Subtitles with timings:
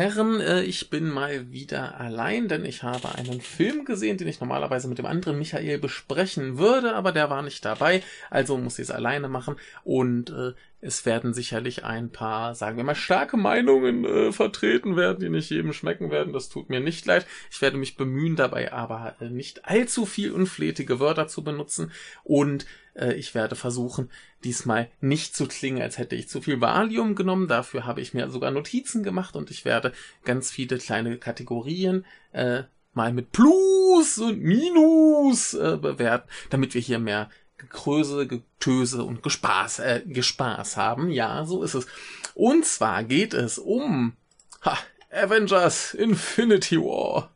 [0.00, 4.40] Herren, äh, ich bin mal wieder allein, denn ich habe einen Film gesehen, den ich
[4.40, 8.84] normalerweise mit dem anderen Michael besprechen würde, aber der war nicht dabei, also muss ich
[8.84, 9.56] es alleine machen.
[9.84, 15.20] Und äh, es werden sicherlich ein paar, sagen wir mal, starke Meinungen äh, vertreten werden,
[15.20, 16.32] die nicht jedem schmecken werden.
[16.32, 17.26] Das tut mir nicht leid.
[17.50, 21.92] Ich werde mich bemühen, dabei aber äh, nicht allzu viel unflätige Wörter zu benutzen.
[22.24, 24.10] Und äh, ich werde versuchen,
[24.42, 27.48] diesmal nicht zu klingen, als hätte ich zu viel Valium genommen.
[27.48, 29.92] Dafür habe ich mir sogar Notizen gemacht und ich werde
[30.24, 36.98] ganz viele kleine Kategorien äh, mal mit Plus und Minus äh, bewerten, damit wir hier
[36.98, 41.10] mehr Gekröse, Getöse und Gespaß, äh, Gespaß haben.
[41.10, 41.86] Ja, so ist es.
[42.34, 44.14] Und zwar geht es um
[44.62, 44.78] ha,
[45.10, 47.30] Avengers Infinity War.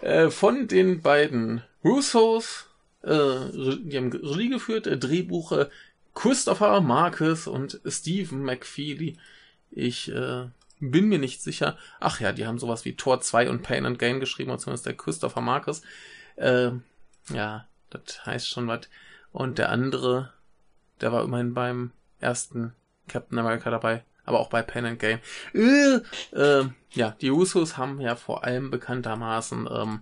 [0.00, 2.66] Äh, von den beiden Russos,
[3.02, 5.70] äh, die haben Regie geführt, äh, Drehbuche
[6.14, 9.16] Christopher Marcus und Stephen McFeely.
[9.70, 10.46] Ich äh,
[10.80, 11.78] bin mir nicht sicher.
[12.00, 14.96] Ach ja, die haben sowas wie Tor 2 und Pain and Gain geschrieben, zumindest der
[14.96, 15.82] Christopher Marcus.
[16.36, 16.72] Äh,
[17.32, 18.88] ja, das heißt schon was.
[19.32, 20.32] Und der andere,
[21.00, 22.74] der war immerhin beim ersten
[23.08, 25.18] Captain America dabei, aber auch bei Pen and Game.
[25.54, 26.00] Äh,
[26.36, 30.00] äh, ja, die Usos haben ja vor allem bekanntermaßen ähm,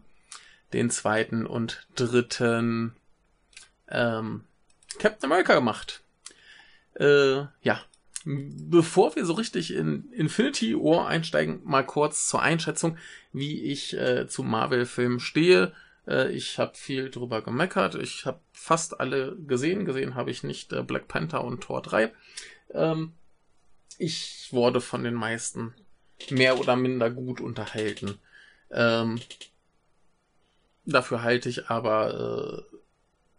[0.73, 2.95] den zweiten und dritten
[3.89, 4.45] ähm,
[4.98, 6.03] Captain America gemacht.
[6.95, 7.81] Äh, ja,
[8.25, 12.98] bevor wir so richtig in Infinity War einsteigen, mal kurz zur Einschätzung,
[13.33, 15.73] wie ich äh, zu Marvel-Filmen stehe.
[16.06, 17.95] Äh, ich habe viel drüber gemeckert.
[17.95, 19.86] Ich habe fast alle gesehen.
[19.86, 22.12] Gesehen habe ich nicht äh, Black Panther und Thor 3.
[22.75, 23.12] Ähm,
[23.97, 25.75] ich wurde von den meisten
[26.28, 28.19] mehr oder minder gut unterhalten.
[28.70, 29.19] Ähm,
[30.84, 32.77] dafür halte ich aber äh,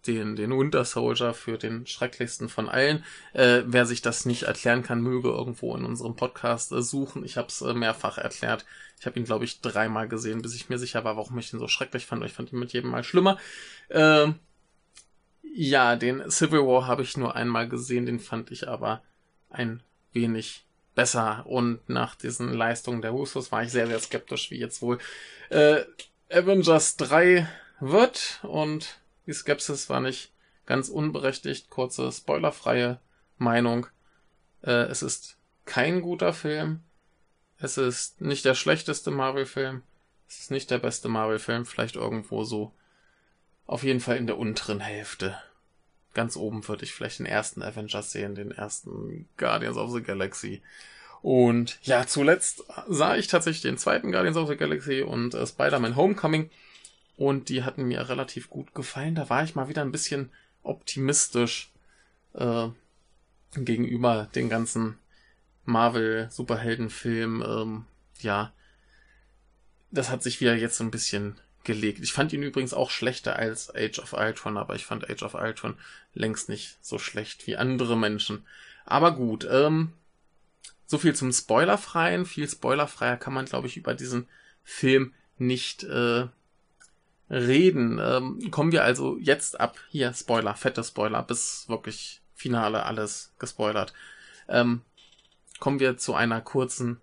[0.08, 3.06] den, den Winter Soldier für den schrecklichsten von allen.
[3.34, 7.24] Äh, wer sich das nicht erklären kann, möge irgendwo in unserem Podcast äh, suchen.
[7.24, 8.66] Ich habe es äh, mehrfach erklärt.
[9.00, 11.60] Ich habe ihn, glaube ich, dreimal gesehen, bis ich mir sicher war, warum ich ihn
[11.60, 12.26] so schrecklich fand.
[12.26, 13.38] Ich fand ihn mit jedem Mal schlimmer.
[13.90, 14.32] Äh,
[15.54, 19.02] ja, den Civil War habe ich nur einmal gesehen, den fand ich aber
[19.50, 21.46] ein wenig besser.
[21.46, 25.00] Und nach diesen Leistungen der Husos war ich sehr, sehr skeptisch, wie jetzt wohl
[25.50, 25.84] äh,
[26.30, 27.48] Avengers 3
[27.80, 28.40] wird.
[28.44, 30.32] Und die Skepsis war nicht
[30.66, 31.70] ganz unberechtigt.
[31.70, 33.00] Kurze, spoilerfreie
[33.38, 33.88] Meinung.
[34.64, 36.82] Äh, es ist kein guter Film.
[37.58, 39.84] Es ist nicht der schlechteste Marvel-Film.
[40.28, 41.66] Es ist nicht der beste Marvel-Film.
[41.66, 42.74] Vielleicht irgendwo so.
[43.68, 45.38] Auf jeden Fall in der unteren Hälfte.
[46.14, 50.62] Ganz oben würde ich vielleicht den ersten Avengers sehen, den ersten Guardians of the Galaxy.
[51.22, 55.96] Und ja, zuletzt sah ich tatsächlich den zweiten Guardians of the Galaxy und äh, Spider-Man
[55.96, 56.50] Homecoming.
[57.16, 59.16] Und die hatten mir relativ gut gefallen.
[59.16, 60.32] Da war ich mal wieder ein bisschen
[60.64, 61.72] optimistisch
[62.34, 62.68] äh,
[63.56, 64.98] gegenüber den ganzen
[65.66, 67.42] Marvel-Superheldenfilmen.
[67.42, 67.86] Ähm,
[68.20, 68.52] ja,
[69.92, 72.00] das hat sich wieder jetzt so ein bisschen gelegt.
[72.02, 75.36] Ich fand ihn übrigens auch schlechter als Age of Ultron, aber ich fand Age of
[75.36, 75.76] Ultron
[76.14, 78.46] längst nicht so schlecht wie andere Menschen.
[78.86, 79.94] Aber gut, ähm,
[80.86, 82.26] so viel zum Spoilerfreien.
[82.26, 84.28] Viel spoilerfreier kann man, glaube ich, über diesen
[84.64, 86.28] Film nicht äh,
[87.30, 88.00] reden.
[88.00, 89.80] Ähm, kommen wir also jetzt ab.
[89.90, 93.94] Hier, Spoiler, fette Spoiler, bis wirklich Finale alles gespoilert.
[94.50, 94.82] Ähm,
[95.60, 97.00] kommen wir zu einer kurzen,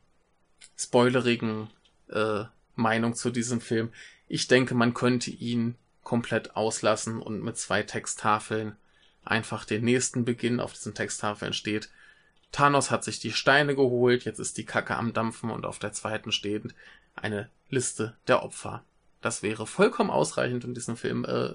[0.76, 1.70] spoilerigen
[2.10, 2.44] äh,
[2.75, 3.90] Meinung zu diesem Film.
[4.28, 8.77] Ich denke, man könnte ihn komplett auslassen und mit zwei Texttafeln
[9.25, 11.91] einfach den nächsten Beginn auf diesen Texttafeln steht.
[12.53, 15.93] Thanos hat sich die Steine geholt, jetzt ist die Kacke am Dampfen und auf der
[15.93, 16.75] zweiten steht
[17.15, 18.84] eine Liste der Opfer.
[19.21, 21.55] Das wäre vollkommen ausreichend und diesen Film äh,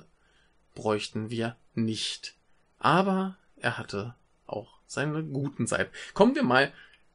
[0.75, 2.35] bräuchten wir nicht.
[2.79, 5.91] Aber er hatte auch seine guten Seiten.
[6.13, 6.72] Kommen wir mal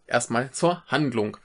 [0.07, 1.37] erstmal zur Handlung.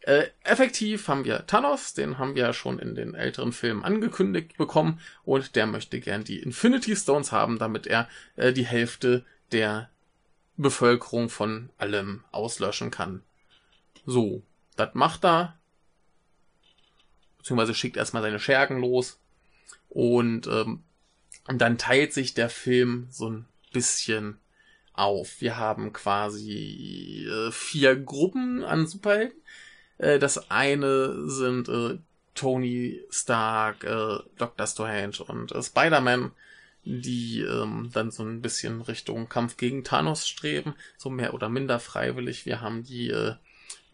[0.00, 4.56] Äh, effektiv haben wir Thanos, den haben wir ja schon in den älteren Filmen angekündigt
[4.56, 9.90] bekommen und der möchte gern die Infinity Stones haben, damit er äh, die Hälfte der
[10.56, 13.22] Bevölkerung von allem auslöschen kann.
[14.04, 14.42] So,
[14.74, 15.56] das macht er,
[17.38, 19.20] beziehungsweise schickt erstmal seine Schergen los
[19.88, 20.82] und, ähm,
[21.48, 24.38] dann teilt sich der Film so ein bisschen
[24.92, 25.40] auf.
[25.40, 29.36] Wir haben quasi äh, vier Gruppen an Superhelden.
[30.02, 31.98] Äh, das eine sind äh,
[32.34, 34.66] Tony Stark, äh, Dr.
[34.66, 36.32] Strange und äh, Spider-Man,
[36.84, 41.78] die ähm, dann so ein bisschen Richtung Kampf gegen Thanos streben, so mehr oder minder
[41.78, 42.44] freiwillig.
[42.44, 43.34] Wir haben die äh,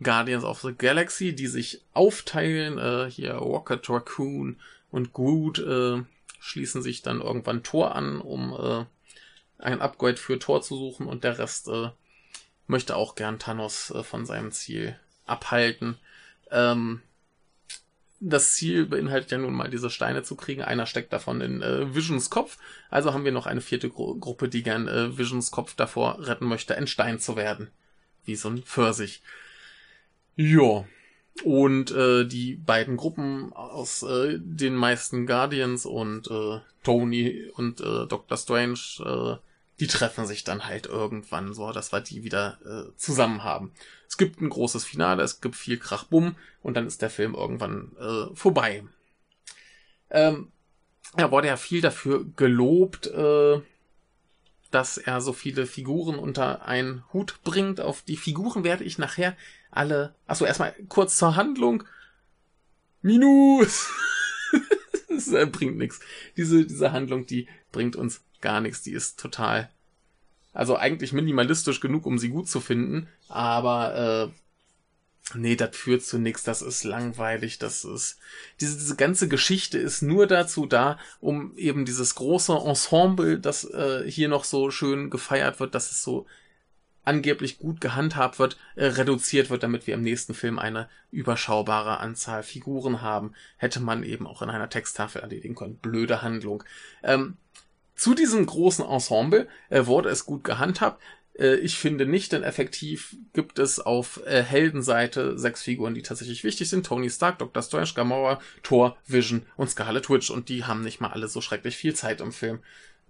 [0.02, 2.78] Guardians of the Galaxy, die sich aufteilen.
[2.78, 4.56] Äh, hier Rocket Raccoon
[4.90, 6.02] und Groot äh,
[6.40, 8.87] schließen sich dann irgendwann Tor an, um äh,
[9.62, 11.90] ein Upgrade für Tor zu suchen und der Rest äh,
[12.66, 15.96] möchte auch gern Thanos äh, von seinem Ziel abhalten.
[16.50, 17.02] Ähm,
[18.20, 20.62] das Ziel beinhaltet ja nun mal, diese Steine zu kriegen.
[20.62, 22.58] Einer steckt davon in äh, Visions Kopf.
[22.90, 26.46] Also haben wir noch eine vierte Gru Gruppe, die gern äh, Visions Kopf davor retten
[26.46, 27.69] möchte, ein Stein zu werden.
[28.25, 29.22] Wie so ein Pfirsich.
[30.36, 30.84] Ja.
[31.44, 38.06] Und äh, die beiden Gruppen aus äh, den meisten Guardians und äh, Tony und äh,
[38.06, 38.36] Dr.
[38.36, 39.47] Strange, äh,
[39.80, 43.72] die treffen sich dann halt irgendwann so, dass wir die wieder äh, zusammen haben.
[44.08, 47.92] Es gibt ein großes Finale, es gibt viel Krachbumm und dann ist der Film irgendwann
[47.98, 48.84] äh, vorbei.
[50.10, 50.50] Ähm,
[51.16, 53.60] er wurde ja viel dafür gelobt, äh,
[54.70, 57.80] dass er so viele Figuren unter einen Hut bringt.
[57.80, 59.36] Auf die Figuren werde ich nachher
[59.70, 60.14] alle.
[60.26, 61.84] Achso, erstmal kurz zur Handlung.
[63.00, 63.88] Minus!
[65.08, 66.00] das äh, bringt nichts.
[66.36, 68.82] Diese, diese Handlung, die bringt uns gar nichts.
[68.82, 69.69] Die ist total.
[70.52, 76.19] Also eigentlich minimalistisch genug, um sie gut zu finden, aber äh, nee, das führt zu
[76.19, 78.19] nichts, das ist langweilig, das ist.
[78.61, 84.11] Diese, diese ganze Geschichte ist nur dazu da, um eben dieses große Ensemble, das äh,
[84.11, 86.26] hier noch so schön gefeiert wird, dass es so
[87.05, 92.43] angeblich gut gehandhabt wird, äh, reduziert wird, damit wir im nächsten Film eine überschaubare Anzahl
[92.43, 93.32] Figuren haben.
[93.56, 95.76] Hätte man eben auch in einer Texttafel erledigen können.
[95.76, 96.64] Blöde Handlung.
[97.02, 97.38] Ähm,
[97.98, 101.02] zu diesem großen Ensemble äh, wurde es gut gehandhabt.
[101.38, 106.44] Äh, ich finde nicht, denn effektiv gibt es auf äh, Heldenseite sechs Figuren, die tatsächlich
[106.44, 106.86] wichtig sind.
[106.86, 107.62] Tony Stark, Dr.
[107.62, 110.30] Strange, Gamora, Thor, Vision und Scarlet Witch.
[110.30, 112.60] Und die haben nicht mal alle so schrecklich viel Zeit im Film.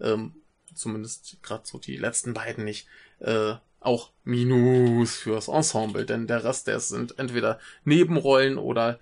[0.01, 0.35] Ähm,
[0.75, 2.87] zumindest gerade so die letzten beiden nicht.
[3.21, 8.99] Äh, auch Minus fürs Ensemble, denn der Rest, der sind entweder Nebenrollen oder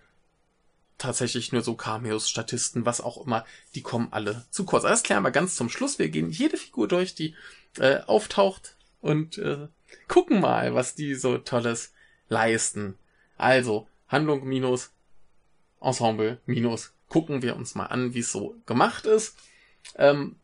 [0.98, 3.44] tatsächlich nur so Cameos, Statisten, was auch immer,
[3.74, 4.82] die kommen alle zu kurz.
[4.84, 5.98] Das klären wir ganz zum Schluss.
[5.98, 7.34] Wir gehen jede Figur durch, die
[7.78, 9.68] äh, auftaucht und äh,
[10.08, 11.92] gucken mal, was die so Tolles
[12.28, 12.98] leisten.
[13.36, 14.90] Also, Handlung minus
[15.80, 16.92] Ensemble minus.
[17.08, 19.36] Gucken wir uns mal an, wie es so gemacht ist.
[19.96, 20.36] Ähm,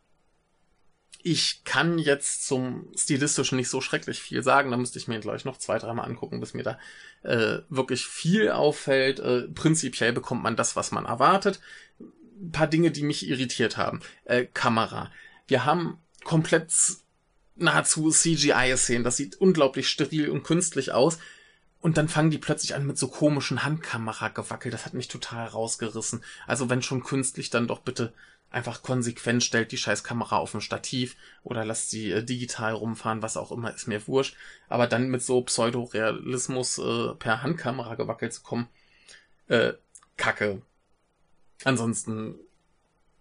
[1.22, 4.70] ich kann jetzt zum Stilistischen nicht so schrecklich viel sagen.
[4.70, 6.78] Da müsste ich mir gleich noch zwei, dreimal angucken, bis mir da
[7.22, 9.20] äh, wirklich viel auffällt.
[9.20, 11.60] Äh, prinzipiell bekommt man das, was man erwartet.
[12.00, 14.00] Ein paar Dinge, die mich irritiert haben.
[14.24, 15.10] Äh, Kamera.
[15.46, 16.72] Wir haben komplett
[17.56, 19.04] nahezu CGI-Szenen.
[19.04, 21.18] Das sieht unglaublich steril und künstlich aus.
[21.80, 24.70] Und dann fangen die plötzlich an mit so komischen Handkamera-Gewackel.
[24.70, 26.22] Das hat mich total rausgerissen.
[26.46, 28.12] Also wenn schon künstlich, dann doch bitte
[28.52, 33.22] einfach konsequent stellt die scheiß Kamera auf ein Stativ oder lasst sie äh, digital rumfahren,
[33.22, 34.36] was auch immer, ist mir wurscht.
[34.68, 38.68] Aber dann mit so Pseudorealismus äh, per Handkamera gewackelt zu kommen,
[39.48, 39.72] äh,
[40.16, 40.62] kacke.
[41.64, 42.34] Ansonsten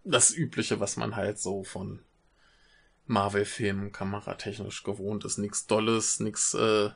[0.03, 1.99] das Übliche, was man halt so von
[3.07, 5.37] Marvel-Filmen kameratechnisch gewohnt ist.
[5.37, 6.89] Nichts Dolles, nichts äh,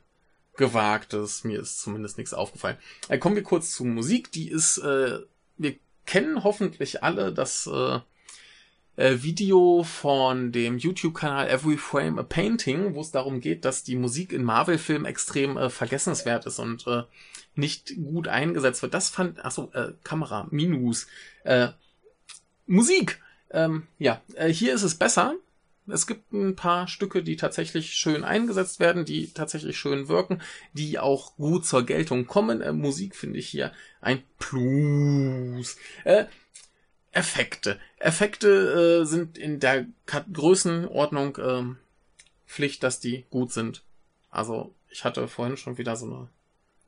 [0.57, 1.43] Gewagtes.
[1.43, 2.77] Mir ist zumindest nichts aufgefallen.
[3.07, 4.31] Äh, kommen wir kurz zur Musik.
[4.31, 5.19] Die ist, äh,
[5.57, 7.99] wir kennen hoffentlich alle das äh,
[8.95, 13.95] äh, Video von dem YouTube-Kanal Every Frame a Painting, wo es darum geht, dass die
[13.95, 17.03] Musik in Marvel-Filmen extrem äh, vergessenswert ist und äh,
[17.55, 18.93] nicht gut eingesetzt wird.
[18.93, 21.07] Das fand, achso, äh, Kamera, Minus,
[21.43, 21.69] äh,
[22.67, 23.21] Musik.
[23.51, 25.35] Ähm, ja, äh, hier ist es besser.
[25.87, 30.41] Es gibt ein paar Stücke, die tatsächlich schön eingesetzt werden, die tatsächlich schön wirken,
[30.73, 32.61] die auch gut zur Geltung kommen.
[32.61, 33.71] Äh, Musik finde ich hier
[34.01, 35.77] ein Plus.
[36.03, 36.25] Äh,
[37.15, 37.79] Effekte.
[37.97, 41.63] Effekte äh, sind in der Kat Größenordnung äh,
[42.45, 43.83] Pflicht, dass die gut sind.
[44.29, 46.27] Also ich hatte vorhin schon wieder so eine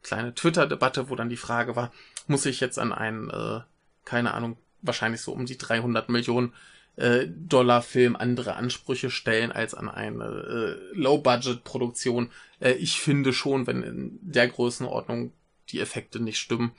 [0.04, 1.94] kleine Twitter-Debatte, wo dann die Frage war,
[2.28, 3.62] muss ich jetzt an einen, äh,
[4.04, 6.54] keine Ahnung, wahrscheinlich so um die 300 Millionen
[6.98, 12.32] äh, Dollar Film andere Ansprüche stellen als an eine äh, Low-Budget-Produktion.
[12.60, 15.32] Äh, ich finde schon, wenn in der Größenordnung
[15.70, 16.74] die Effekte nicht stimmen,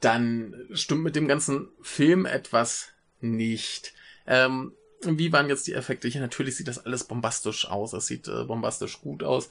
[0.00, 2.88] dann stimmt mit dem ganzen Film etwas
[3.20, 3.94] nicht.
[4.26, 4.72] Ähm,
[5.02, 6.08] wie waren jetzt die Effekte?
[6.08, 7.92] Hier natürlich sieht das alles bombastisch aus.
[7.92, 9.50] Es sieht äh, bombastisch gut aus.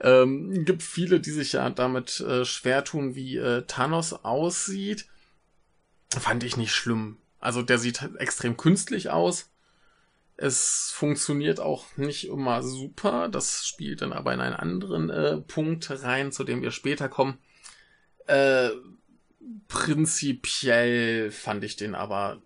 [0.00, 5.06] Ähm, gibt viele, die sich ja damit äh, schwer tun, wie äh, Thanos aussieht.
[6.10, 7.18] Fand ich nicht schlimm.
[7.38, 9.50] Also der sieht extrem künstlich aus.
[10.36, 13.28] Es funktioniert auch nicht immer super.
[13.28, 17.38] Das spielt dann aber in einen anderen äh, Punkt rein, zu dem wir später kommen.
[18.26, 18.70] Äh,
[19.68, 22.40] prinzipiell fand ich den aber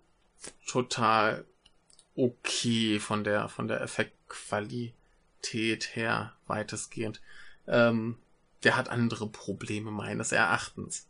[0.67, 1.45] total
[2.15, 7.21] okay von der, von der Effektqualität her, weitestgehend.
[7.67, 8.17] Ähm,
[8.63, 11.07] der hat andere Probleme meines Erachtens.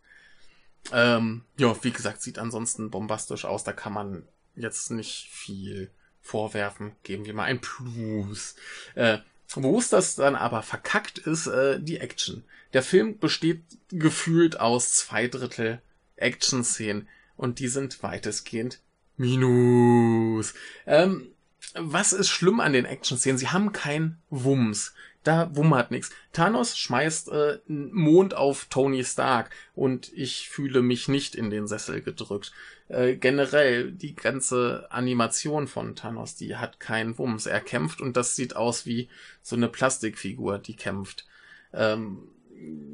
[0.91, 3.63] Ähm, ja, wie gesagt, sieht ansonsten bombastisch aus.
[3.63, 5.89] Da kann man jetzt nicht viel
[6.21, 6.95] vorwerfen.
[7.03, 8.55] Geben wir mal ein Plus.
[8.95, 9.19] Äh,
[9.53, 12.43] wo es das dann aber verkackt ist, äh, die Action.
[12.73, 15.81] Der Film besteht gefühlt aus zwei Drittel
[16.15, 18.79] Action-Szenen und die sind weitestgehend
[19.17, 20.53] Minus.
[20.85, 21.31] Ähm,
[21.73, 23.37] was ist schlimm an den Action-Szenen?
[23.37, 24.93] Sie haben kein Wumms.
[25.23, 26.11] Da wummert nichts.
[26.31, 32.01] Thanos schmeißt äh, Mond auf Tony Stark und ich fühle mich nicht in den Sessel
[32.01, 32.53] gedrückt.
[32.87, 37.45] Äh, generell, die ganze Animation von Thanos, die hat keinen Wumms.
[37.45, 39.09] Er kämpft und das sieht aus wie
[39.41, 41.27] so eine Plastikfigur, die kämpft.
[41.73, 42.19] Ähm,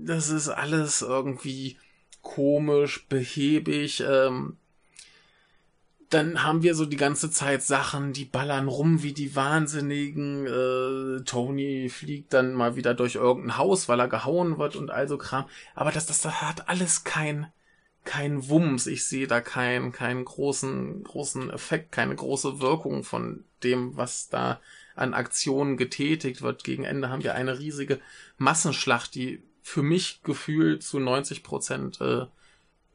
[0.04, 1.78] das ist alles irgendwie
[2.22, 4.04] komisch, behäbig.
[4.08, 4.58] Ähm,
[6.10, 10.46] dann haben wir so die ganze Zeit Sachen, die ballern rum wie die Wahnsinnigen.
[10.46, 15.18] Äh, Tony fliegt dann mal wieder durch irgendein Haus, weil er gehauen wird und also
[15.18, 15.46] Kram.
[15.74, 17.48] Aber das, das, das hat alles kein,
[18.04, 18.86] kein Wumms.
[18.86, 24.60] Ich sehe da keinen, keinen großen, großen Effekt, keine große Wirkung von dem, was da
[24.96, 26.64] an Aktionen getätigt wird.
[26.64, 28.00] Gegen Ende haben wir eine riesige
[28.38, 32.28] Massenschlacht, die für mich gefühlt zu 90 Prozent äh,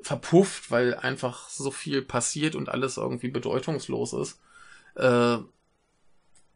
[0.01, 4.39] verpufft, weil einfach so viel passiert und alles irgendwie bedeutungslos ist.
[4.95, 5.39] Äh,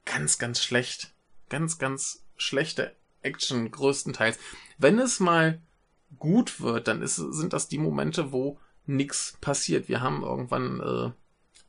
[0.04, 1.12] ganz, ganz schlecht.
[1.48, 4.38] Ganz, ganz schlechte Action größtenteils.
[4.78, 5.60] Wenn es mal
[6.18, 9.88] gut wird, dann ist, sind das die Momente, wo nichts passiert.
[9.88, 11.10] Wir haben irgendwann äh,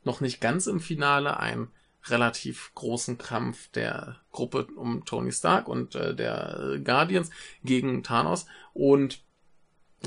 [0.04, 1.70] noch nicht ganz im Finale einen
[2.06, 7.30] relativ großen Kampf der Gruppe um Tony Stark und äh, der Guardians
[7.64, 9.20] gegen Thanos und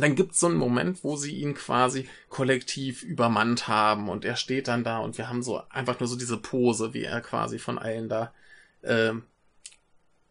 [0.01, 4.67] dann gibt's so einen Moment, wo sie ihn quasi kollektiv übermannt haben und er steht
[4.67, 7.79] dann da und wir haben so einfach nur so diese Pose, wie er quasi von
[7.79, 8.33] allen da
[8.81, 9.13] äh,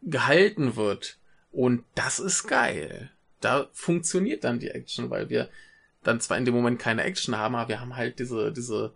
[0.03, 1.19] gehalten wird.
[1.51, 3.11] Und das ist geil.
[3.41, 5.49] Da funktioniert dann die Action, weil wir
[6.03, 8.95] dann zwar in dem Moment keine Action haben, aber wir haben halt diese, diese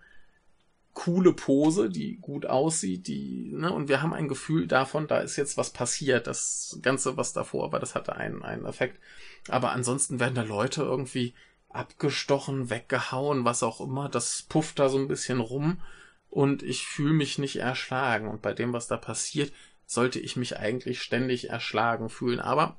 [0.94, 5.36] coole Pose, die gut aussieht, die, ne, und wir haben ein Gefühl davon, da ist
[5.36, 6.26] jetzt was passiert.
[6.26, 9.00] Das Ganze, was davor war, das hatte einen, einen Effekt.
[9.48, 11.34] Aber ansonsten werden da Leute irgendwie
[11.68, 14.08] abgestochen, weggehauen, was auch immer.
[14.08, 15.80] Das pufft da so ein bisschen rum
[16.28, 18.28] und ich fühle mich nicht erschlagen.
[18.28, 19.52] Und bei dem, was da passiert,
[19.86, 22.40] sollte ich mich eigentlich ständig erschlagen fühlen.
[22.40, 22.76] Aber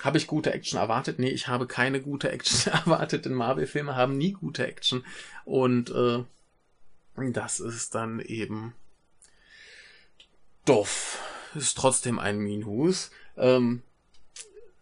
[0.00, 1.18] habe ich gute Action erwartet?
[1.18, 5.04] Nee, ich habe keine gute Action erwartet, denn Marvel-Filme haben nie gute Action.
[5.44, 6.24] Und äh,
[7.16, 8.74] das ist dann eben
[10.64, 11.18] doof.
[11.54, 13.10] Ist trotzdem ein Minus.
[13.36, 13.82] Ähm,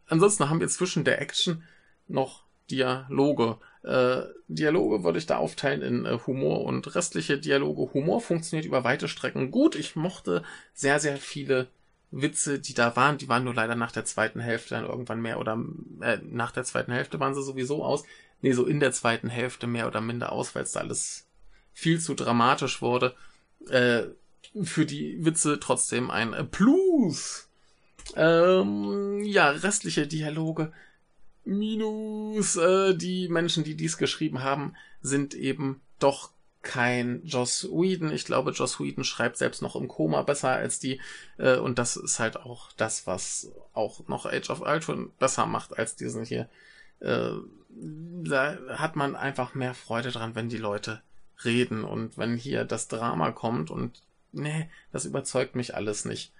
[0.07, 1.65] ansonsten haben wir zwischen der Action
[2.07, 3.59] noch Dialoge.
[3.83, 7.93] Äh, Dialoge würde ich da aufteilen in äh, Humor und restliche Dialoge.
[7.95, 9.75] Humor funktioniert über weite Strecken gut.
[9.75, 10.45] Ich mochte
[10.75, 11.69] sehr, sehr viele
[12.11, 13.19] Witze, die da waren.
[13.19, 15.59] Die waren nur leider nach der zweiten Hälfte dann irgendwann mehr oder
[16.01, 18.05] äh, nach der zweiten Hälfte waren sie sowieso aus.
[18.43, 21.27] Nee, so in der zweiten Hälfte mehr oder minder aus, weil es da alles
[21.81, 23.15] viel zu dramatisch wurde.
[23.69, 24.03] Äh,
[24.63, 27.49] für die Witze trotzdem ein Plus.
[28.17, 30.73] Ähm, ja, restliche Dialoge
[31.45, 36.31] minus äh, die Menschen, die dies geschrieben haben, sind eben doch
[36.63, 38.13] kein Joss Whedon.
[38.13, 41.01] Ich glaube, Joss Whedon schreibt selbst noch im Koma besser als die.
[41.39, 45.79] Äh, und das ist halt auch das, was auch noch Age of Ultron besser macht
[45.79, 46.49] als diesen hier.
[47.01, 47.31] Äh,
[47.71, 51.01] da hat man einfach mehr Freude dran, wenn die Leute
[51.45, 56.33] reden und wenn hier das Drama kommt und nee, das überzeugt mich alles nicht.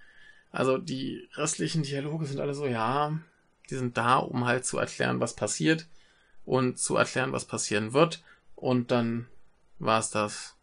[0.53, 3.19] Also die restlichen Dialoge sind alle so, ja,
[3.71, 5.87] die sind da, um halt zu erklären, was passiert
[6.45, 8.23] und zu erklären, was passieren wird.
[8.57, 9.27] Und dann
[9.79, 10.57] war's das.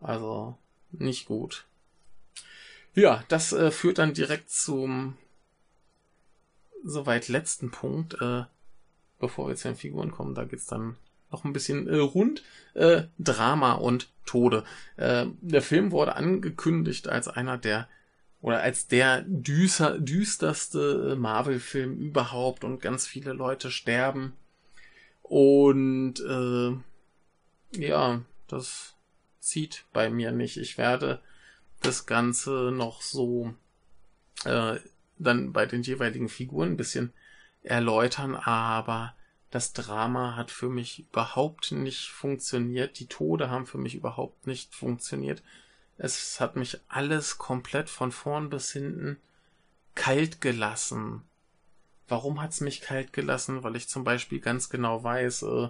[0.00, 0.58] Also
[0.90, 1.64] nicht gut.
[2.94, 5.16] Ja, das äh, führt dann direkt zum
[6.84, 8.44] soweit letzten Punkt, äh,
[9.18, 10.34] bevor wir zu den Figuren kommen.
[10.34, 10.96] Da geht's dann
[11.32, 12.42] noch ein bisschen äh, rund.
[12.74, 14.64] Äh, Drama und Tode.
[14.96, 17.88] Äh, der Film wurde angekündigt als einer der
[18.40, 24.32] oder als der düster, düsterste Marvel-Film überhaupt und ganz viele Leute sterben.
[25.22, 28.94] Und äh, ja, das
[29.38, 30.56] zieht bei mir nicht.
[30.56, 31.20] Ich werde
[31.82, 33.54] das Ganze noch so
[34.44, 34.76] äh,
[35.18, 37.12] dann bei den jeweiligen Figuren ein bisschen
[37.62, 39.14] erläutern, aber
[39.52, 42.98] das Drama hat für mich überhaupt nicht funktioniert.
[42.98, 45.42] Die Tode haben für mich überhaupt nicht funktioniert.
[45.98, 49.18] Es hat mich alles komplett von vorn bis hinten
[49.94, 51.22] kalt gelassen.
[52.08, 53.62] Warum hat's mich kalt gelassen?
[53.62, 55.68] Weil ich zum Beispiel ganz genau weiß, äh,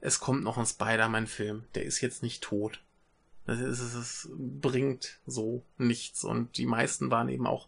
[0.00, 1.64] es kommt noch ein Spider-Man-Film.
[1.74, 2.84] Der ist jetzt nicht tot.
[3.46, 6.22] Es bringt so nichts.
[6.22, 7.66] Und die meisten waren eben auch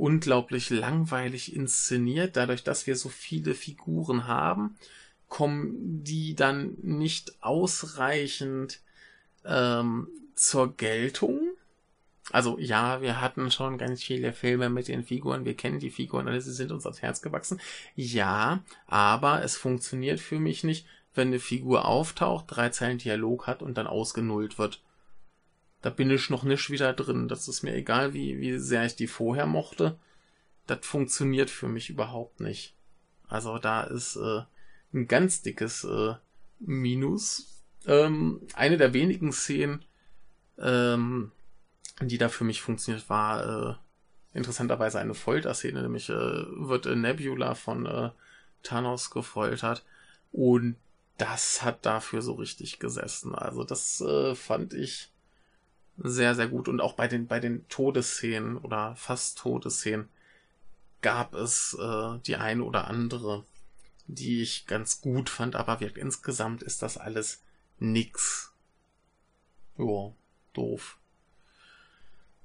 [0.00, 2.36] unglaublich langweilig inszeniert.
[2.36, 4.76] Dadurch, dass wir so viele Figuren haben,
[5.28, 8.80] kommen die dann nicht ausreichend
[9.44, 11.40] ähm, zur Geltung.
[12.32, 16.28] Also ja, wir hatten schon ganz viele Filme mit den Figuren, wir kennen die Figuren,
[16.28, 17.60] alle sie sind uns ans Herz gewachsen.
[17.96, 23.62] Ja, aber es funktioniert für mich nicht, wenn eine Figur auftaucht, drei Zeilen Dialog hat
[23.62, 24.80] und dann ausgenullt wird.
[25.82, 27.28] Da bin ich noch nicht wieder drin.
[27.28, 29.98] Das ist mir egal, wie, wie sehr ich die vorher mochte.
[30.66, 32.74] Das funktioniert für mich überhaupt nicht.
[33.28, 34.42] Also da ist äh,
[34.92, 36.14] ein ganz dickes äh,
[36.58, 37.62] Minus.
[37.86, 39.84] Ähm, eine der wenigen Szenen,
[40.58, 41.32] ähm,
[42.02, 43.74] die da für mich funktioniert, war äh,
[44.36, 48.10] interessanterweise eine Folterszene, nämlich äh, wird äh, Nebula von äh,
[48.62, 49.84] Thanos gefoltert
[50.32, 50.76] und
[51.16, 53.34] das hat dafür so richtig gesessen.
[53.34, 55.10] Also das äh, fand ich
[56.02, 56.68] sehr, sehr gut.
[56.68, 60.08] Und auch bei den, bei den Todesszenen oder fast Todesszenen
[61.02, 63.44] gab es äh, die eine oder andere,
[64.06, 67.42] die ich ganz gut fand, aber wirkt insgesamt ist das alles
[67.78, 68.52] nix.
[69.76, 70.14] Jo,
[70.52, 70.98] doof.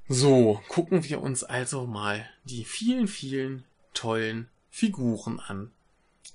[0.08, 5.72] So, gucken wir uns also mal die vielen, vielen tollen Figuren an.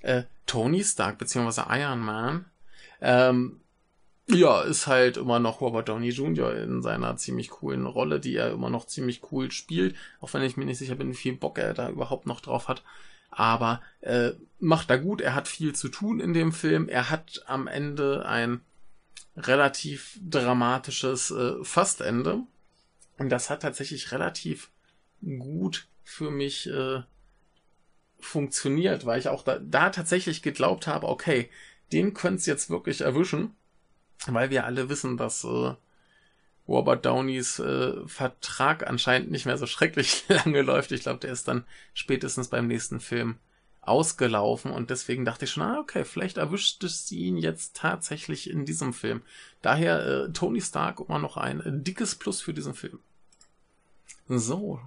[0.01, 1.61] Äh, Tony Stark bzw.
[1.69, 2.45] Iron Man
[2.99, 3.61] ähm,
[4.33, 6.55] ja, ist halt immer noch Robert Downey Jr.
[6.55, 10.57] in seiner ziemlich coolen Rolle, die er immer noch ziemlich cool spielt, auch wenn ich
[10.57, 12.83] mir nicht sicher bin, wie viel Bock er da überhaupt noch drauf hat.
[13.29, 16.89] Aber äh, macht er gut, er hat viel zu tun in dem Film.
[16.89, 18.61] Er hat am Ende ein
[19.37, 22.41] relativ dramatisches äh, Fastende.
[23.17, 24.69] Und das hat tatsächlich relativ
[25.21, 27.03] gut für mich äh,
[28.19, 31.49] funktioniert, weil ich auch da, da tatsächlich geglaubt habe, okay,
[31.91, 33.55] den könnt's jetzt wirklich erwischen,
[34.27, 35.73] weil wir alle wissen, dass äh,
[36.67, 40.91] Robert Downeys äh, Vertrag anscheinend nicht mehr so schrecklich lange läuft.
[40.91, 43.37] Ich glaube, der ist dann spätestens beim nächsten Film
[43.81, 48.63] ausgelaufen und deswegen dachte ich schon, ah, okay, vielleicht erwischt es ihn jetzt tatsächlich in
[48.63, 49.23] diesem Film.
[49.63, 52.99] Daher äh, Tony Stark immer noch ein äh, dickes Plus für diesen Film.
[54.27, 54.79] So.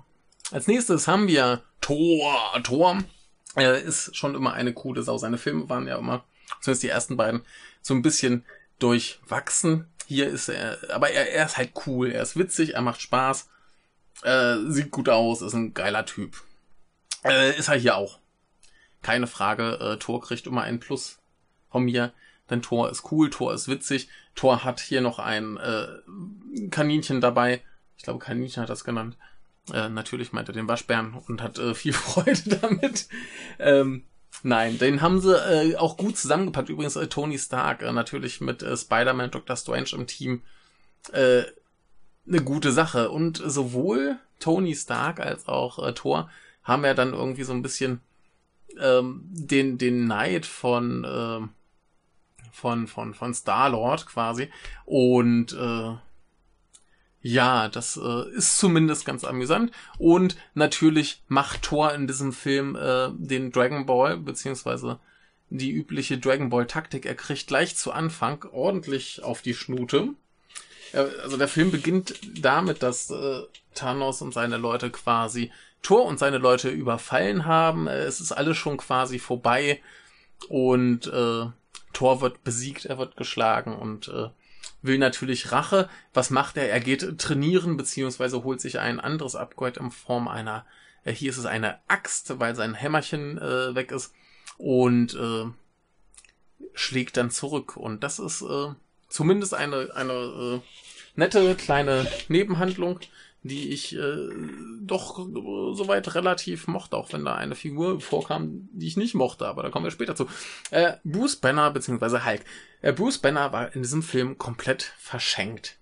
[0.52, 2.61] Als nächstes haben wir Thor.
[2.62, 3.02] Thor
[3.56, 5.18] äh, ist schon immer eine coole Sau.
[5.18, 6.24] Seine Filme waren ja immer,
[6.61, 7.42] zumindest die ersten beiden,
[7.82, 8.44] so ein bisschen
[8.85, 9.87] durchwachsen.
[10.07, 13.49] Hier ist er, aber er, er ist halt cool, er ist witzig, er macht Spaß,
[14.23, 16.42] äh, sieht gut aus, ist ein geiler Typ.
[17.25, 18.18] Äh, ist er hier auch.
[19.01, 21.18] Keine Frage, äh, Thor kriegt immer einen Plus
[21.70, 22.12] von mir,
[22.51, 24.11] denn Thor ist cool, Thor ist witzig.
[24.35, 27.62] Thor hat hier noch ein äh, Kaninchen dabei.
[27.97, 29.16] Ich glaube, Kaninchen hat das genannt.
[29.73, 33.09] Äh, natürlich meint er den Waschbären und hat äh, viel Freude damit.
[33.59, 34.05] Ähm,
[34.44, 36.68] nein, den haben sie äh, auch gut zusammengepackt.
[36.68, 39.57] Übrigens äh, Tony Stark äh, natürlich mit äh, Spider-Man, Dr.
[39.57, 40.42] Strange im Team.
[41.12, 41.42] Äh,
[42.26, 43.11] eine gute Sache.
[43.11, 46.30] Und sowohl Tony Stark als auch äh, Thor
[46.62, 48.00] haben ja dann irgendwie so ein bisschen
[48.80, 51.40] ähm, den, den Neid von, äh,
[52.52, 54.50] von, von, von Star-Lord quasi.
[54.85, 55.96] Und äh,
[57.26, 59.72] ja, das äh, ist zumindest ganz amüsant.
[59.96, 64.98] Und natürlich macht Thor in diesem Film äh, den Dragon Ball, beziehungsweise
[65.48, 67.06] die übliche Dragon Ball Taktik.
[67.06, 70.10] Er kriegt gleich zu Anfang ordentlich auf die Schnute.
[70.92, 73.40] Also der Film beginnt damit, dass äh,
[73.74, 77.88] Thanos und seine Leute quasi Thor und seine Leute überfallen haben.
[77.88, 79.80] Es ist alles schon quasi vorbei
[80.50, 81.46] und äh,
[81.94, 84.28] Thor wird besiegt, er wird geschlagen und äh,
[84.85, 85.88] will natürlich Rache.
[86.12, 86.70] Was macht er?
[86.70, 90.64] Er geht trainieren, beziehungsweise holt sich ein anderes Upgrade in Form einer,
[91.05, 94.14] äh, hier ist es eine Axt, weil sein Hämmerchen äh, weg ist
[94.59, 95.47] und äh,
[96.75, 97.77] schlägt dann zurück.
[97.77, 98.75] Und das ist äh,
[99.09, 100.61] zumindest eine, eine äh,
[101.16, 103.01] nette kleine Nebenhandlung,
[103.44, 104.28] die ich äh,
[104.80, 109.62] doch soweit relativ mochte, auch wenn da eine Figur vorkam, die ich nicht mochte, aber
[109.62, 110.26] da kommen wir später zu.
[110.70, 112.24] Äh, Bruce Banner bzw.
[112.24, 112.40] Hulk.
[112.80, 115.76] Äh, Bruce Banner war in diesem Film komplett verschenkt.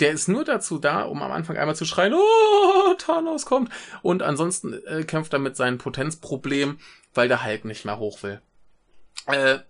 [0.00, 3.72] Der ist nur dazu da, um am Anfang einmal zu schreien, oh, Thanos kommt.
[4.02, 6.78] Und ansonsten äh, kämpft er mit seinem Potenzproblem,
[7.14, 8.42] weil der Hulk nicht mehr hoch will.
[9.24, 9.60] Äh,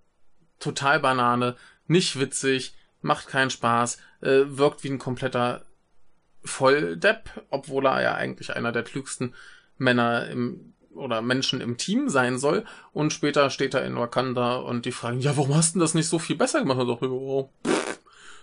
[0.58, 5.64] total Banane, nicht witzig, macht keinen Spaß, äh, wirkt wie ein kompletter
[6.48, 9.34] Volldepp, obwohl er ja eigentlich einer der klügsten
[9.76, 12.64] Männer im oder Menschen im Team sein soll.
[12.92, 16.08] Und später steht er in Wakanda und die fragen, ja, warum hast du das nicht
[16.08, 16.78] so viel besser gemacht?
[16.78, 18.00] Und sagt, oh, pff,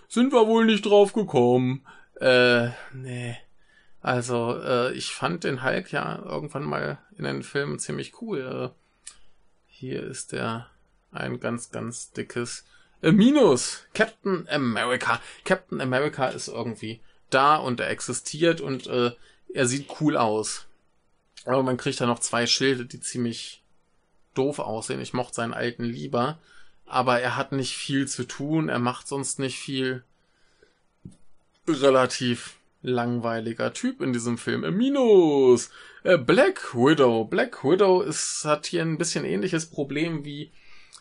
[0.08, 1.84] sind wir wohl nicht drauf gekommen.
[2.20, 3.36] Äh, nee.
[4.00, 8.72] Also, äh, ich fand den Hulk ja irgendwann mal in den Filmen ziemlich cool.
[8.72, 9.12] Äh,
[9.66, 10.68] hier ist der
[11.12, 12.64] ein ganz, ganz dickes
[13.02, 13.84] äh, Minus.
[13.94, 15.20] Captain America.
[15.44, 19.12] Captain America ist irgendwie da und er existiert und äh,
[19.52, 20.66] er sieht cool aus.
[21.44, 23.62] Aber man kriegt da noch zwei Schilde, die ziemlich
[24.34, 25.00] doof aussehen.
[25.00, 26.38] Ich mochte seinen alten lieber.
[26.84, 28.68] Aber er hat nicht viel zu tun.
[28.68, 30.04] Er macht sonst nicht viel.
[31.68, 34.64] Relativ langweiliger Typ in diesem Film.
[34.64, 35.70] Äh, Minus!
[36.04, 37.24] Äh, Black Widow.
[37.24, 40.52] Black Widow ist, hat hier ein bisschen ähnliches Problem wie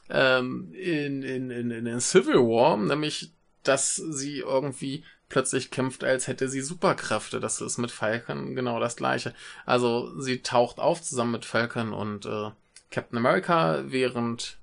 [0.10, 3.32] ähm, in, in, in, in Civil War, nämlich,
[3.64, 7.40] dass sie irgendwie plötzlich kämpft, als hätte sie Superkräfte.
[7.40, 9.34] Das ist mit Falcon genau das gleiche.
[9.66, 12.52] Also sie taucht auf zusammen mit Falcon und äh,
[12.92, 14.58] Captain America, während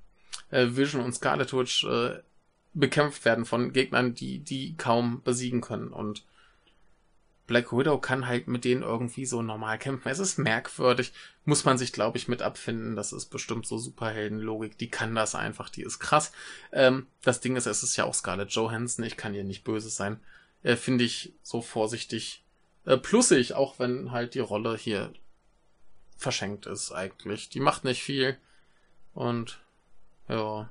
[0.51, 2.21] äh, Vision und Scarlet Witch äh,
[2.75, 5.89] bekämpft werden von Gegnern, die die kaum besiegen können.
[5.89, 6.25] Und
[7.47, 10.09] Black Widow kann halt mit denen irgendwie so normal kämpfen.
[10.09, 11.13] Es ist merkwürdig,
[11.45, 12.97] muss man sich, glaube ich, mit abfinden.
[12.97, 14.79] Das ist bestimmt so Superheldenlogik.
[14.79, 16.33] Die kann das einfach, die ist krass.
[16.73, 19.05] Ähm, das Ding ist, es ist ja auch Scarlett Johansson.
[19.05, 20.21] Ich kann ihr nicht böse sein.
[20.63, 22.45] Äh, Finde ich so vorsichtig
[22.85, 25.13] äh, plussig, auch wenn halt die Rolle hier
[26.17, 27.49] verschenkt ist eigentlich.
[27.49, 28.39] Die macht nicht viel.
[29.15, 29.61] Und
[30.29, 30.69] ja.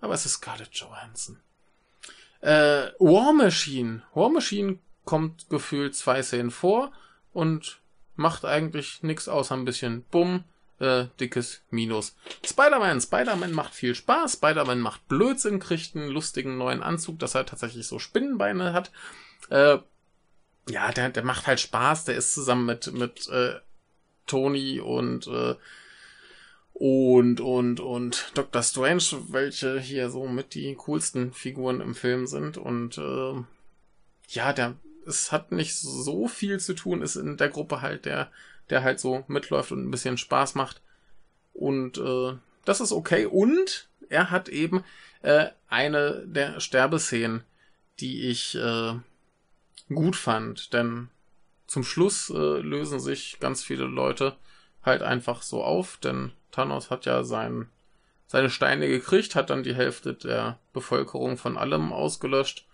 [0.00, 1.40] Aber es ist Scarlett Johansson.
[2.40, 4.02] Äh, War Machine.
[4.12, 6.92] War Machine kommt gefühlt zwei Szenen vor
[7.32, 7.80] und
[8.16, 10.44] macht eigentlich nichts außer ein bisschen Bumm,
[10.80, 12.16] äh, dickes Minus.
[12.44, 13.00] Spider-Man.
[13.00, 14.34] Spider-Man macht viel Spaß.
[14.34, 18.90] Spider-Man macht Blödsinn, kriegt einen lustigen neuen Anzug, dass er tatsächlich so Spinnenbeine hat.
[19.50, 19.78] Äh,
[20.68, 22.04] ja, der, der macht halt Spaß.
[22.04, 23.54] Der ist zusammen mit, mit äh,
[24.26, 25.54] Tony und äh,
[26.72, 28.62] und und und Dr.
[28.62, 33.34] Strange, welche hier so mit die coolsten Figuren im Film sind und äh,
[34.28, 34.74] ja, der
[35.06, 38.30] es hat nicht so viel zu tun, ist in der Gruppe halt der,
[38.70, 40.80] der halt so mitläuft und ein bisschen Spaß macht.
[41.52, 43.26] Und äh, das ist okay.
[43.26, 44.84] Und er hat eben
[45.22, 47.44] äh, eine der Sterbeszenen,
[48.00, 48.94] die ich äh,
[49.88, 50.72] gut fand.
[50.72, 51.08] Denn
[51.66, 54.36] zum Schluss äh, lösen sich ganz viele Leute
[54.82, 57.68] halt einfach so auf, denn Thanos hat ja sein,
[58.26, 62.66] seine Steine gekriegt, hat dann die Hälfte der Bevölkerung von allem ausgelöscht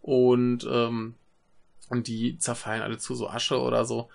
[0.00, 1.14] und ähm,
[1.88, 4.08] und die zerfallen alle zu so Asche oder so.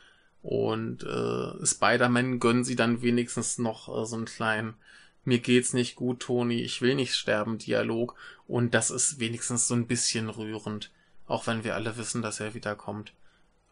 [0.46, 4.76] Und äh, Spider-Man gönnen sie dann wenigstens noch äh, so einen kleinen
[5.24, 8.14] Mir geht's nicht gut, Tony, ich will nicht sterben Dialog.
[8.48, 10.92] Und das ist wenigstens so ein bisschen rührend.
[11.26, 13.14] Auch wenn wir alle wissen, dass er wiederkommt.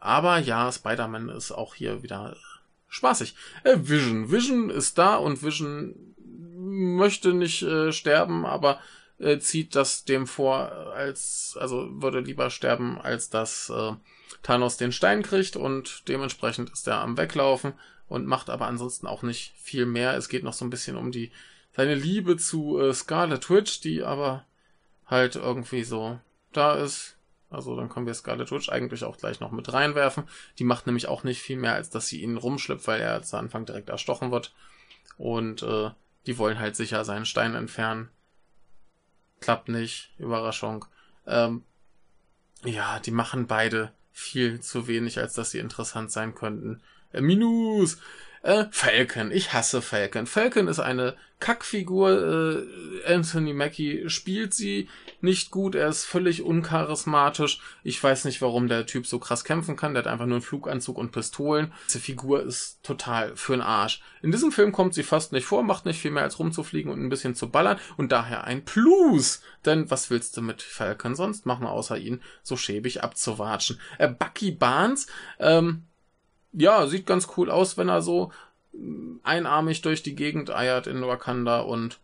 [0.00, 2.36] Aber ja, Spider-Man ist auch hier wieder
[2.88, 3.36] spaßig.
[3.62, 4.32] Äh, Vision.
[4.32, 5.94] Vision ist da und Vision
[6.56, 8.80] möchte nicht äh, sterben, aber
[9.20, 13.92] äh, zieht das dem vor, als, also würde lieber sterben, als dass äh,
[14.42, 17.74] Thanos den Stein kriegt und dementsprechend ist er am Weglaufen
[18.08, 20.16] und macht aber ansonsten auch nicht viel mehr.
[20.16, 21.32] Es geht noch so ein bisschen um die,
[21.72, 24.44] seine Liebe zu äh, Scarlet Witch, die aber
[25.06, 26.18] halt irgendwie so
[26.52, 27.16] da ist.
[27.50, 30.24] Also dann können wir Scarlet Witch eigentlich auch gleich noch mit reinwerfen.
[30.58, 33.36] Die macht nämlich auch nicht viel mehr, als dass sie ihn rumschlippt, weil er zu
[33.36, 34.52] Anfang direkt erstochen wird.
[35.16, 35.90] Und äh,
[36.26, 38.10] die wollen halt sicher seinen Stein entfernen
[39.44, 40.10] klappt nicht.
[40.18, 40.86] Überraschung.
[41.26, 41.64] Ähm,
[42.64, 46.80] ja, die machen beide viel zu wenig, als dass sie interessant sein könnten.
[47.12, 47.98] Äh, Minus!
[48.42, 49.32] Äh, Falcon.
[49.32, 50.26] Ich hasse Falcon.
[50.26, 52.62] Falcon ist eine Kackfigur.
[53.06, 54.88] Äh, Anthony Mackie spielt sie
[55.24, 55.74] nicht gut.
[55.74, 57.60] Er ist völlig uncharismatisch.
[57.82, 59.94] Ich weiß nicht, warum der Typ so krass kämpfen kann.
[59.94, 61.72] Der hat einfach nur einen Fluganzug und Pistolen.
[61.86, 64.00] Diese Figur ist total für'n Arsch.
[64.22, 67.02] In diesem Film kommt sie fast nicht vor, macht nicht viel mehr als rumzufliegen und
[67.02, 69.42] ein bisschen zu ballern und daher ein Plus.
[69.64, 73.80] Denn was willst du mit Falcon sonst machen, außer ihn so schäbig abzuwatschen?
[73.98, 75.06] Äh, Bucky Barnes,
[75.40, 75.84] ähm,
[76.52, 78.30] ja, sieht ganz cool aus, wenn er so
[78.72, 81.98] mm, einarmig durch die Gegend eiert in Wakanda und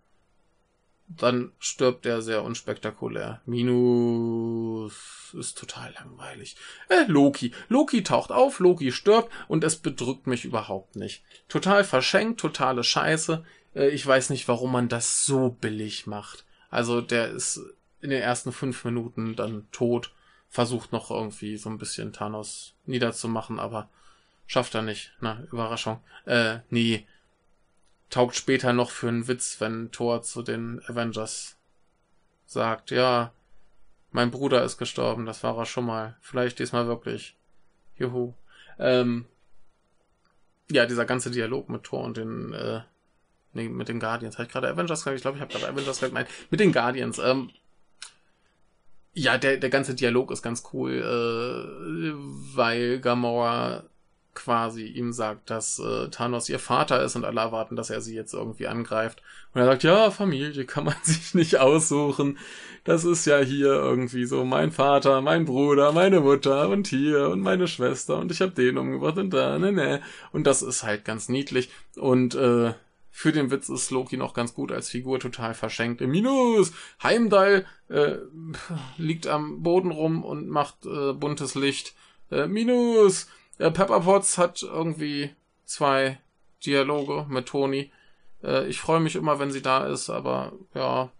[1.16, 3.40] dann stirbt er sehr unspektakulär.
[3.46, 6.56] Minus ist total langweilig.
[6.88, 7.52] Äh, Loki.
[7.68, 11.22] Loki taucht auf, Loki stirbt und es bedrückt mich überhaupt nicht.
[11.48, 13.44] Total verschenkt, totale Scheiße.
[13.74, 16.44] Äh, ich weiß nicht, warum man das so billig macht.
[16.70, 17.60] Also der ist
[18.00, 20.12] in den ersten fünf Minuten dann tot,
[20.48, 23.88] versucht noch irgendwie so ein bisschen Thanos niederzumachen, aber
[24.50, 25.12] Schafft er nicht.
[25.20, 26.00] Na, Überraschung.
[26.26, 27.06] Äh, nee.
[28.10, 31.56] Taugt später noch für einen Witz, wenn Thor zu den Avengers
[32.46, 33.32] sagt, ja,
[34.10, 36.16] mein Bruder ist gestorben, das war er schon mal.
[36.20, 37.36] Vielleicht diesmal wirklich.
[37.96, 38.34] Juhu.
[38.78, 39.26] Ähm,
[40.70, 42.80] ja, dieser ganze Dialog mit Thor und den, äh,
[43.52, 44.36] nee, mit den Guardians.
[44.36, 45.16] Habe ich gerade Avengers gesagt?
[45.16, 46.28] Ich glaube, ich habe gerade Avengers gemeint.
[46.50, 47.18] Mit den Guardians.
[47.18, 47.50] Ähm,
[49.12, 52.12] ja, der, der ganze Dialog ist ganz cool, äh,
[52.56, 53.84] weil Gamora
[54.40, 58.14] quasi ihm sagt, dass äh, Thanos ihr Vater ist und alle erwarten, dass er sie
[58.14, 59.22] jetzt irgendwie angreift.
[59.52, 62.38] Und er sagt, ja, Familie kann man sich nicht aussuchen.
[62.84, 67.40] Das ist ja hier irgendwie so mein Vater, mein Bruder, meine Mutter und hier und
[67.40, 70.00] meine Schwester und ich habe den umgebracht und da, ne, ne.
[70.32, 71.70] Und das ist halt ganz niedlich.
[71.96, 72.72] Und äh,
[73.10, 76.00] für den Witz ist Loki noch ganz gut als Figur total verschenkt.
[76.00, 76.72] Im Minus!
[77.02, 78.16] Heimdall äh,
[78.96, 81.94] liegt am Boden rum und macht äh, buntes Licht
[82.30, 83.26] Äh, Minus!
[83.60, 85.34] Äh, Pepper Potts hat irgendwie
[85.66, 86.18] zwei
[86.64, 87.92] Dialoge mit Toni.
[88.42, 91.10] Äh, ich freue mich immer, wenn sie da ist, aber ja,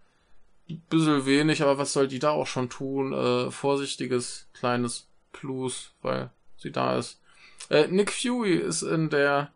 [0.69, 3.13] ein bisschen wenig, aber was soll die da auch schon tun?
[3.13, 7.21] Äh, vorsichtiges kleines Plus, weil sie da ist.
[7.69, 9.53] Äh, Nick Fury ist in der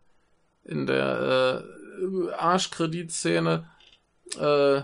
[0.63, 1.65] in der
[1.99, 3.67] äh, Arschkreditszene
[4.39, 4.81] äh,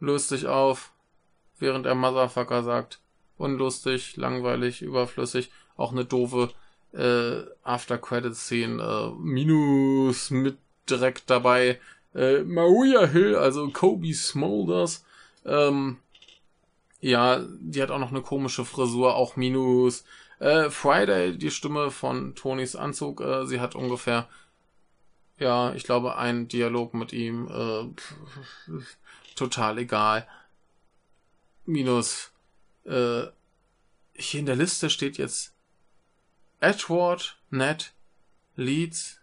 [0.00, 0.92] löst sich auf,
[1.58, 3.00] während er Motherfucker sagt.
[3.38, 5.50] Unlustig, langweilig, überflüssig.
[5.76, 6.50] Auch eine doofe
[6.92, 8.82] äh, After-Credit-Szene.
[8.82, 11.80] Äh, Minus mit direkt dabei.
[12.14, 15.04] Äh, Maria Hill, also Kobe Smulders.
[15.44, 15.98] Ähm,
[17.00, 20.04] ja, die hat auch noch eine komische Frisur, auch Minus.
[20.38, 24.28] Äh, Friday, die Stimme von Tonys Anzug, äh, sie hat ungefähr,
[25.38, 27.48] ja, ich glaube, einen Dialog mit ihm.
[27.48, 28.72] Äh,
[29.36, 30.26] total egal.
[31.64, 32.32] Minus.
[32.84, 33.24] Äh,
[34.14, 35.55] hier in der Liste steht jetzt
[36.60, 37.92] Edward, Ned,
[38.56, 39.20] Leeds.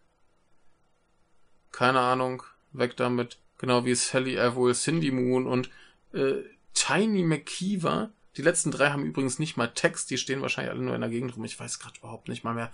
[1.72, 3.38] Keine Ahnung, weg damit.
[3.58, 5.70] Genau wie Sally Averill, Cindy Moon und
[6.14, 6.44] äh,
[6.74, 8.12] Tiny McKeever.
[8.38, 11.10] Die letzten drei haben übrigens nicht mal Text, die stehen wahrscheinlich alle nur in der
[11.10, 11.46] Gegend rum.
[11.46, 12.72] Ich weiß gerade überhaupt nicht mal mehr,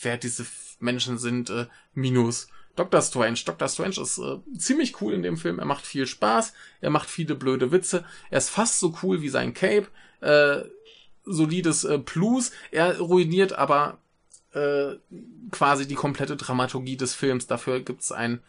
[0.00, 0.46] wer diese
[0.80, 1.50] Menschen sind.
[1.50, 2.48] Äh, minus.
[2.76, 3.02] Dr.
[3.02, 3.40] Strange.
[3.44, 3.68] Dr.
[3.68, 5.58] Strange ist äh, ziemlich cool in dem Film.
[5.58, 6.52] Er macht viel Spaß.
[6.80, 8.04] Er macht viele blöde Witze.
[8.30, 9.88] Er ist fast so cool wie sein Cape.
[10.20, 10.68] Äh,
[11.28, 12.52] solides äh, Plus.
[12.70, 13.98] Er ruiniert aber
[14.52, 14.94] äh,
[15.50, 17.46] quasi die komplette Dramaturgie des Films.
[17.46, 18.40] Dafür gibt's ein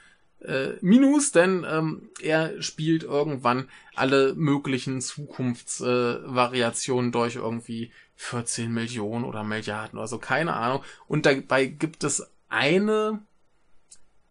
[0.41, 9.25] äh, Minus, denn ähm, er spielt irgendwann alle möglichen Zukunftsvariationen äh, durch irgendwie 14 Millionen
[9.25, 10.83] oder Milliarden oder so, keine Ahnung.
[11.07, 13.19] Und dabei gibt es eine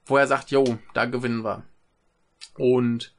[0.09, 1.63] wo er sagt, yo, da gewinnen wir.
[2.57, 3.15] Und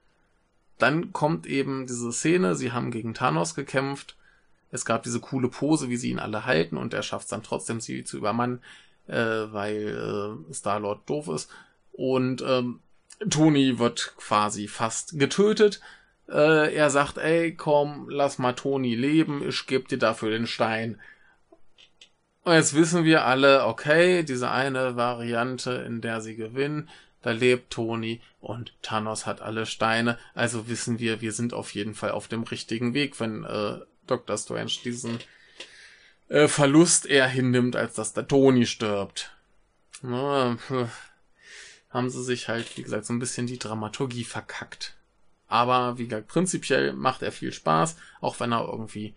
[0.78, 4.18] dann kommt eben diese Szene, sie haben gegen Thanos gekämpft.
[4.72, 7.44] Es gab diese coole Pose, wie sie ihn alle halten und er schafft es dann
[7.44, 8.62] trotzdem, sie zu übermannen,
[9.08, 11.50] äh, weil äh, Star-Lord doof ist.
[11.92, 12.80] Und ähm,
[13.30, 15.82] Tony wird quasi fast getötet.
[16.30, 21.00] Äh, er sagt, ey, komm, lass mal Tony leben, ich geb dir dafür den Stein.
[22.44, 26.90] Und jetzt wissen wir alle, okay, diese eine Variante, in der sie gewinnen,
[27.22, 30.18] da lebt Tony und Thanos hat alle Steine.
[30.34, 33.80] Also wissen wir, wir sind auf jeden Fall auf dem richtigen Weg, wenn äh,
[34.10, 34.38] Dr.
[34.38, 35.20] Strange diesen
[36.30, 39.36] äh, Verlust eher hinnimmt, als dass der Tony stirbt.
[40.02, 40.58] Na,
[41.90, 44.96] haben sie sich halt, wie gesagt, so ein bisschen die Dramaturgie verkackt.
[45.48, 49.16] Aber wie gesagt, prinzipiell macht er viel Spaß, auch wenn er irgendwie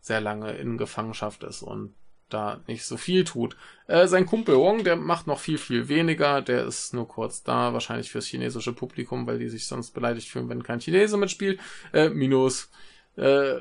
[0.00, 1.94] sehr lange in Gefangenschaft ist und
[2.28, 3.56] da nicht so viel tut.
[3.86, 6.42] Äh, sein Kumpel Wong, der macht noch viel, viel weniger.
[6.42, 10.48] Der ist nur kurz da, wahrscheinlich fürs chinesische Publikum, weil die sich sonst beleidigt fühlen,
[10.48, 11.60] wenn kein Chinese mitspielt.
[11.92, 12.70] Äh, minus
[13.20, 13.60] äh,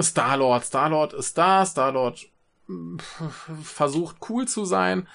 [0.00, 0.64] Star-Lord.
[0.64, 1.64] Star-Lord ist da.
[1.64, 2.28] Star-Lord
[3.62, 5.08] versucht cool zu sein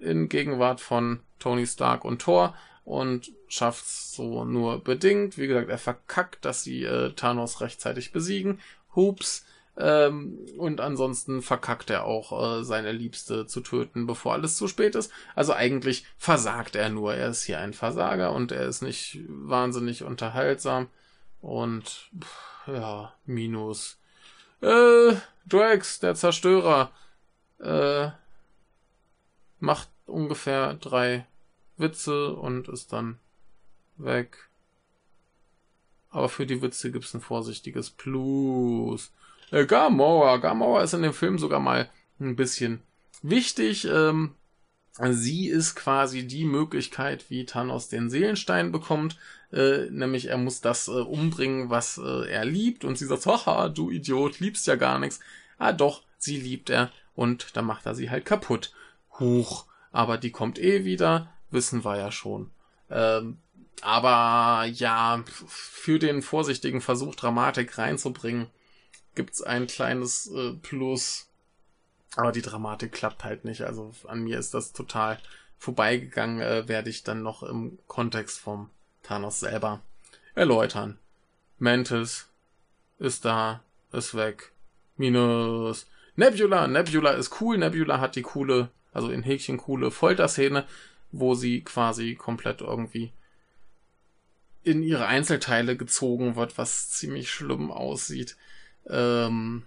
[0.00, 2.54] in Gegenwart von Tony Stark und Thor
[2.84, 5.38] und schafft's so nur bedingt.
[5.38, 8.60] Wie gesagt, er verkackt, dass sie äh, Thanos rechtzeitig besiegen.
[8.94, 9.44] Hups.
[9.78, 14.94] Ähm, und ansonsten verkackt er auch, äh, seine Liebste zu töten, bevor alles zu spät
[14.94, 15.12] ist.
[15.34, 17.14] Also eigentlich versagt er nur.
[17.14, 20.88] Er ist hier ein Versager und er ist nicht wahnsinnig unterhaltsam.
[21.42, 23.98] Und pff, ja, Minus.
[24.60, 25.14] Äh,
[25.46, 26.90] Drax, der Zerstörer,
[27.58, 28.10] äh,
[29.60, 31.26] macht ungefähr drei
[31.76, 33.18] Witze und ist dann
[33.96, 34.48] weg.
[36.10, 39.12] Aber für die Witze gibt's ein vorsichtiges Plus.
[39.50, 40.38] Äh, Gamora.
[40.38, 42.82] Gamora ist in dem Film sogar mal ein bisschen
[43.22, 43.84] wichtig.
[43.84, 44.34] Ähm,
[45.10, 49.16] sie ist quasi die Möglichkeit, wie Thanos den Seelenstein bekommt.
[49.52, 52.84] Äh, nämlich er muss das äh, umbringen, was äh, er liebt.
[52.84, 55.20] Und sie sagt, haha, du Idiot, liebst ja gar nichts.
[55.58, 56.90] Ah doch, sie liebt er.
[57.14, 58.72] Und dann macht er sie halt kaputt.
[59.18, 59.66] Huch.
[59.92, 61.30] Aber die kommt eh wieder.
[61.50, 62.50] Wissen wir ja schon.
[62.90, 63.38] Ähm,
[63.82, 68.48] aber ja, für den vorsichtigen Versuch, Dramatik reinzubringen,
[69.14, 71.25] gibt's ein kleines äh, Plus.
[72.14, 73.62] Aber die Dramatik klappt halt nicht.
[73.62, 75.18] Also an mir ist das total
[75.58, 78.70] vorbeigegangen, äh, werde ich dann noch im Kontext vom
[79.02, 79.80] Thanos selber
[80.34, 80.98] erläutern.
[81.58, 82.28] Mantis
[82.98, 84.52] ist da, ist weg.
[84.96, 85.86] Minus.
[86.16, 86.66] Nebula.
[86.66, 87.58] Nebula ist cool.
[87.58, 90.64] Nebula hat die coole, also in Häkchen coole Folterszene,
[91.12, 93.12] wo sie quasi komplett irgendwie
[94.62, 98.36] in ihre Einzelteile gezogen wird, was ziemlich schlimm aussieht.
[98.88, 99.62] Ähm,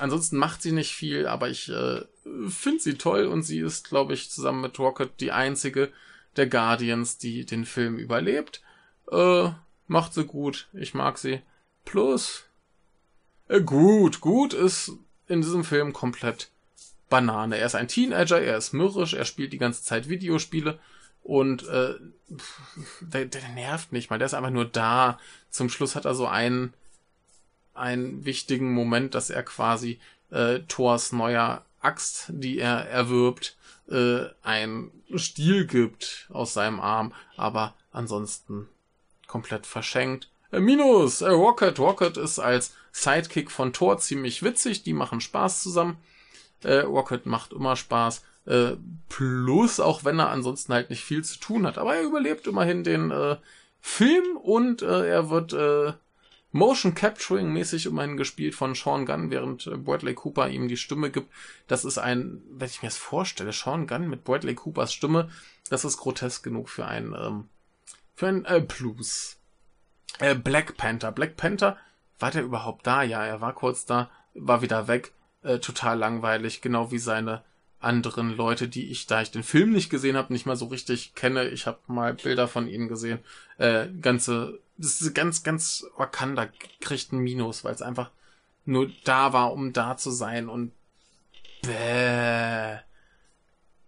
[0.00, 2.02] ansonsten macht sie nicht viel, aber ich äh,
[2.48, 5.92] finde sie toll und sie ist, glaube ich, zusammen mit Rocket die einzige
[6.36, 8.62] der Guardians, die den Film überlebt.
[9.10, 9.50] Äh,
[9.86, 10.68] macht sie gut.
[10.72, 11.40] Ich mag sie.
[11.84, 12.44] Plus,
[13.48, 14.20] äh, gut.
[14.20, 14.92] Gut ist
[15.26, 16.50] in diesem Film komplett
[17.08, 17.58] Banane.
[17.58, 20.78] Er ist ein Teenager, er ist mürrisch, er spielt die ganze Zeit Videospiele
[21.22, 21.94] und äh,
[23.00, 25.18] der, der nervt nicht mal, der ist einfach nur da.
[25.50, 26.72] Zum Schluss hat er so einen,
[27.74, 33.56] einen wichtigen Moment, dass er quasi äh, Thors neuer Axt, die er erwirbt,
[33.88, 38.68] äh, ein Stiel gibt aus seinem Arm, aber ansonsten
[39.26, 40.30] komplett verschenkt.
[40.52, 41.78] Äh, Minus, äh, Rocket.
[41.78, 45.96] Rocket ist als Sidekick von Thor ziemlich witzig, die machen Spaß zusammen.
[46.62, 48.22] Äh, Rocket macht immer Spaß.
[48.46, 48.72] Äh,
[49.08, 51.78] plus, auch wenn er ansonsten halt nicht viel zu tun hat.
[51.78, 53.36] Aber er überlebt immerhin den äh,
[53.80, 55.92] Film und äh, er wird äh,
[56.52, 61.10] Motion Capturing mäßig immerhin gespielt von Sean Gunn, während äh, Bradley Cooper ihm die Stimme
[61.10, 61.32] gibt.
[61.68, 65.30] Das ist ein, wenn ich mir das vorstelle, Sean Gunn mit Bradley Coopers Stimme,
[65.68, 67.48] das ist grotesk genug für ein, ähm,
[68.14, 69.38] für ein äh, Plus.
[70.18, 71.12] Äh, Black Panther.
[71.12, 71.76] Black Panther,
[72.18, 73.02] war der überhaupt da?
[73.02, 75.12] Ja, er war kurz da, war wieder weg.
[75.42, 77.42] Äh, total langweilig, genau wie seine
[77.78, 81.14] anderen Leute, die ich, da ich den Film nicht gesehen habe, nicht mal so richtig
[81.14, 81.48] kenne.
[81.48, 83.20] Ich habe mal Bilder von ihnen gesehen.
[83.56, 86.48] Äh, ganze, das ist ganz, ganz Wakanda
[86.80, 88.10] kriegt ein Minus, weil es einfach
[88.64, 90.72] nur da war, um da zu sein und
[91.62, 92.78] bäh.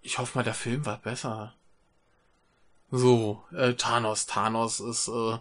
[0.03, 1.55] Ich hoffe mal, der Film war besser.
[2.91, 4.27] So, äh, Thanos.
[4.27, 5.39] Thanos ist äh,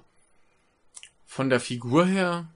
[1.25, 2.47] von der Figur her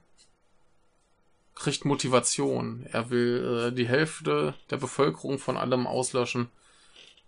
[1.54, 2.86] kriegt Motivation.
[2.92, 6.48] Er will äh, die Hälfte der Bevölkerung von allem auslöschen,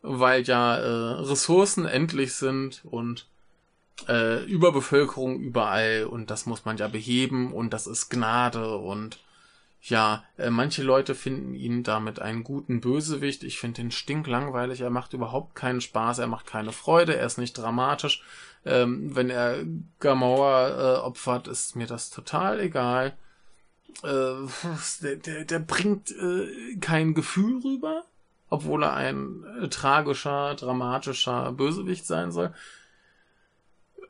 [0.01, 3.27] weil ja äh, Ressourcen endlich sind und
[4.09, 9.19] äh, Überbevölkerung überall und das muss man ja beheben und das ist Gnade und
[9.81, 13.45] ja, äh, manche Leute finden ihn damit einen guten Bösewicht.
[13.45, 14.81] Ich finde ihn stinklangweilig.
[14.81, 16.19] Er macht überhaupt keinen Spaß.
[16.19, 17.17] Er macht keine Freude.
[17.17, 18.25] Er ist nicht dramatisch.
[18.67, 19.65] Ähm, wenn er
[20.01, 23.15] Gamora äh, opfert, ist mir das total egal
[24.03, 24.49] äh,
[25.03, 28.05] der, der, der bringt äh, kein Gefühl rüber,
[28.51, 32.53] obwohl er ein äh, tragischer, dramatischer Bösewicht sein soll.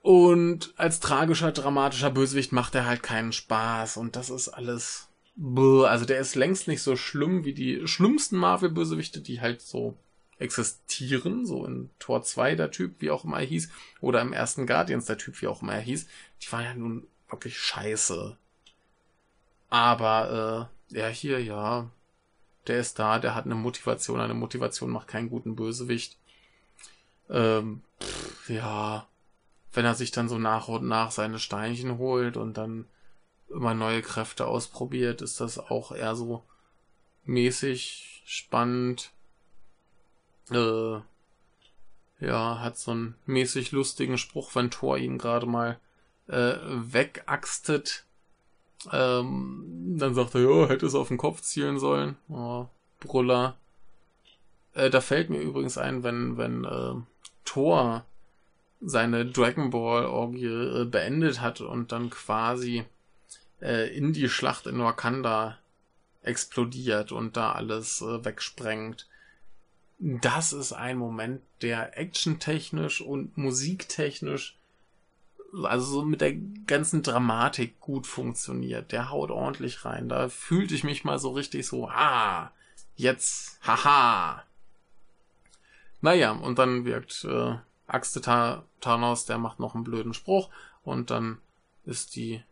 [0.09, 5.11] Und als tragischer, dramatischer Bösewicht macht er halt keinen Spaß und das ist alles.
[5.37, 9.99] Also der ist längst nicht so schlimm wie die schlimmsten Marvel-Bösewichte, die halt so
[10.39, 13.69] existieren, so in Tor 2 der Typ, wie auch immer er hieß,
[14.01, 16.07] oder im ersten Guardians der Typ, wie auch immer er hieß.
[16.41, 18.39] Die waren ja nun wirklich scheiße.
[19.69, 21.91] Aber äh, ja, hier, ja,
[22.67, 24.21] der ist da, der hat eine Motivation.
[24.21, 26.17] Eine Motivation macht keinen guten Bösewicht.
[27.29, 29.07] Ähm, pff, ja,
[29.79, 32.87] wenn er sich dann so nach und nach seine Steinchen holt und dann
[33.49, 36.43] immer neue Kräfte ausprobiert, ist das auch eher so
[37.27, 39.13] mäßig spannend.
[40.51, 40.97] Äh,
[42.19, 45.79] ja, hat so einen mäßig lustigen Spruch, wenn Thor ihn gerade mal
[46.27, 48.05] äh, wegaxtet
[48.91, 52.17] ähm, dann sagt er, ja, hätte es auf den Kopf zielen sollen.
[52.29, 52.67] Oh,
[52.99, 53.55] Brüller.
[54.75, 56.95] Äh, da fällt mir übrigens ein, wenn, wenn äh,
[57.45, 58.05] Thor
[58.81, 62.85] seine Dragon Ball Orgie äh, beendet hat und dann quasi
[63.61, 65.59] äh, in die Schlacht in Wakanda
[66.23, 69.09] explodiert und da alles äh, wegsprengt.
[69.99, 74.59] Das ist ein Moment, der actiontechnisch und musiktechnisch
[75.65, 76.35] also so mit der
[76.67, 78.93] ganzen Dramatik gut funktioniert.
[78.93, 80.09] Der haut ordentlich rein.
[80.09, 82.51] Da fühlte ich mich mal so richtig so, ah,
[82.97, 84.45] jetzt, haha.
[86.01, 87.57] Naja, und dann wirkt äh,
[87.89, 90.51] Axte Thanos, der macht noch einen blöden Spruch
[90.85, 91.39] und dann
[91.85, 92.43] ist die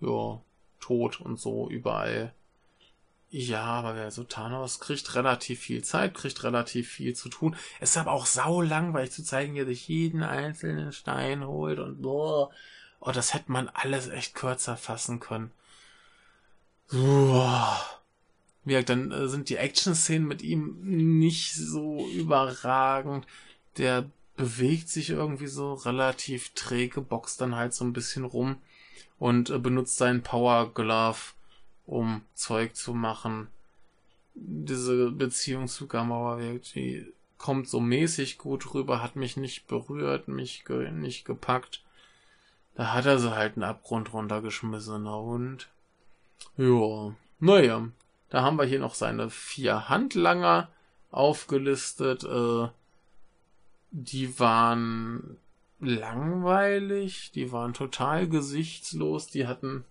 [0.00, 0.40] ja
[0.80, 2.32] tot und so überall
[3.30, 7.56] ja, aber wer so Thanos kriegt relativ viel Zeit, kriegt relativ viel zu tun.
[7.80, 11.78] Es ist aber auch sau langweilig zu zeigen, wie er sich jeden einzelnen Stein holt
[11.78, 12.50] und boah.
[13.00, 15.50] Oh, das hätte man alles echt kürzer fassen können.
[16.90, 17.78] Boah.
[18.64, 23.26] Ja, dann äh, sind die Action-Szenen mit ihm nicht so überragend.
[23.78, 28.56] Der bewegt sich irgendwie so relativ träge, boxt dann halt so ein bisschen rum
[29.18, 31.18] und äh, benutzt seinen Power Glove
[31.86, 33.48] um Zeug zu machen.
[34.34, 36.38] Diese Beziehung zu Gamauer
[36.74, 37.06] die
[37.38, 41.82] kommt so mäßig gut rüber, hat mich nicht berührt, mich ge nicht gepackt.
[42.74, 45.68] Da hat er sie halt einen Abgrund runtergeschmissen, na und?
[46.58, 47.88] Ja, naja,
[48.28, 50.68] da haben wir hier noch seine vier Handlanger
[51.10, 52.24] aufgelistet.
[52.24, 52.68] Äh,
[53.90, 55.38] die waren
[55.80, 59.84] langweilig, die waren total gesichtslos, die hatten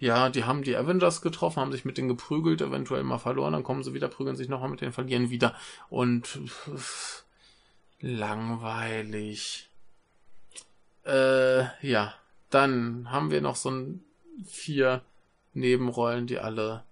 [0.00, 3.62] ja, die haben die Avengers getroffen, haben sich mit denen geprügelt, eventuell mal verloren, dann
[3.62, 5.54] kommen sie wieder, prügeln sich nochmal mit denen, verlieren wieder.
[5.90, 7.24] Und pff,
[8.00, 9.68] langweilig.
[11.04, 12.14] Äh, ja.
[12.48, 14.02] Dann haben wir noch so ein
[14.44, 15.02] vier
[15.52, 16.82] Nebenrollen, die alle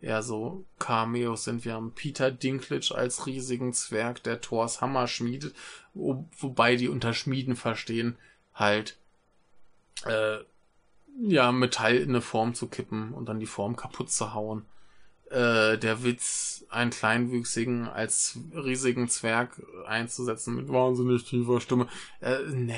[0.00, 1.64] eher so Cameos sind.
[1.64, 5.54] Wir haben Peter Dinklage als riesigen Zwerg, der Thors Hammer schmiedet,
[5.94, 8.16] wo, wobei die unter Schmieden verstehen,
[8.54, 8.98] halt
[10.04, 10.38] äh,
[11.20, 14.66] ja, Metall in eine Form zu kippen und dann die Form kaputt zu hauen.
[15.30, 21.88] Äh, der Witz, einen Kleinwüchsigen als riesigen Zwerg einzusetzen mit wahnsinnig tiefer Stimme.
[22.20, 22.76] Äh, nee,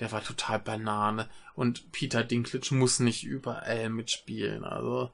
[0.00, 1.28] der war total Banane.
[1.54, 4.64] Und Peter Dinklage muss nicht überall mitspielen.
[4.64, 5.10] Also,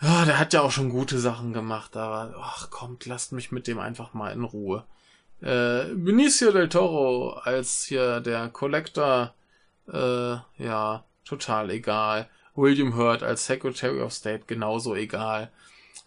[0.00, 3.66] ja, der hat ja auch schon gute Sachen gemacht, aber ach kommt, lasst mich mit
[3.66, 4.84] dem einfach mal in Ruhe.
[5.40, 9.34] Äh, Benicio del Toro als hier der Collector,
[9.92, 12.28] äh, ja, total egal.
[12.54, 15.50] William Hurt als Secretary of State genauso egal.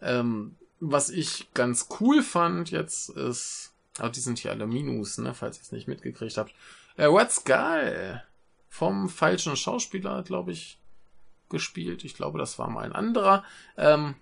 [0.02, 5.34] Ähm, was ich ganz cool fand jetzt ist, aber die sind hier alle Minus, ne,
[5.34, 6.54] falls ihr es nicht mitgekriegt habt.
[6.96, 8.24] Äh, Red Skull
[8.70, 10.79] vom falschen Schauspieler, glaube ich,
[11.50, 12.04] gespielt.
[12.04, 13.44] Ich glaube, das war mal ein anderer.
[13.78, 14.16] Ähm,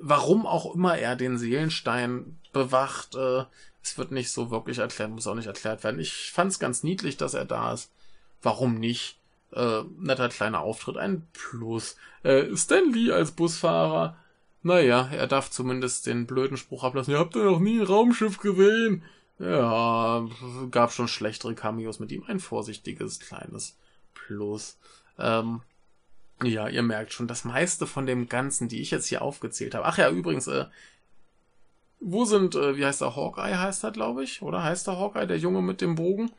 [0.00, 3.44] warum auch immer er den Seelenstein bewacht, äh,
[3.82, 6.00] es wird nicht so wirklich erklärt, muss auch nicht erklärt werden.
[6.00, 7.90] Ich fand es ganz niedlich, dass er da ist.
[8.42, 9.18] Warum nicht?
[9.52, 11.96] Äh, netter kleiner Auftritt, ein Plus.
[12.22, 14.16] Äh, Stan Lee als Busfahrer,
[14.62, 17.12] naja, er darf zumindest den blöden Spruch ablassen.
[17.12, 19.02] Ihr habt ja noch nie ein Raumschiff gesehen.
[19.38, 20.28] Ja,
[20.70, 22.24] gab schon schlechtere Cameos mit ihm.
[22.26, 23.78] Ein vorsichtiges kleines
[24.12, 24.76] Plus.
[25.18, 25.62] Ähm,
[26.42, 29.86] ja, ihr merkt schon, das meiste von dem Ganzen, die ich jetzt hier aufgezählt habe.
[29.86, 30.66] Ach ja, übrigens, äh,
[32.00, 34.42] wo sind, äh, wie heißt der Hawkeye, heißt er, glaube ich?
[34.42, 36.30] Oder heißt der Hawkeye, der Junge mit dem Bogen?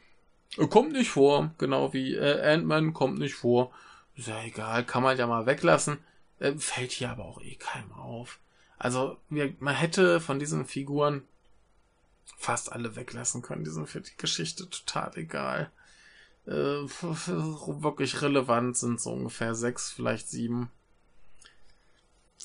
[0.58, 3.72] Äh, kommt nicht vor, genau wie äh, Ant-Man kommt nicht vor.
[4.16, 6.00] Ist ja egal, kann man ja mal weglassen.
[6.40, 8.40] Äh, fällt hier aber auch eh keinem auf.
[8.78, 11.24] Also, wir, man hätte von diesen Figuren
[12.38, 13.64] fast alle weglassen können.
[13.64, 15.72] Die sind für die Geschichte total egal.
[16.48, 20.72] Äh, wirklich relevant sind so ungefähr sechs, vielleicht sieben.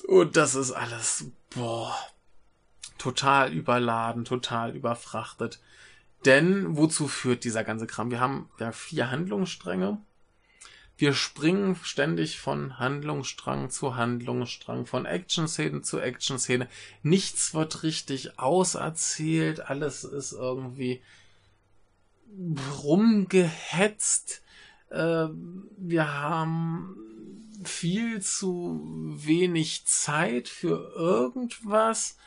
[0.07, 1.95] Und das ist alles, boah,
[2.97, 5.59] total überladen, total überfrachtet.
[6.25, 8.11] Denn wozu führt dieser ganze Kram?
[8.11, 9.99] Wir haben ja vier Handlungsstränge.
[10.97, 16.67] Wir springen ständig von Handlungsstrang zu Handlungsstrang, von Action-Szene zu Action-Szene.
[17.03, 21.03] Nichts wird richtig auserzählt, alles ist irgendwie
[22.83, 24.41] rumgehetzt.
[24.89, 25.27] Äh,
[25.77, 26.95] wir haben
[27.63, 28.79] viel zu
[29.15, 32.17] wenig Zeit für irgendwas.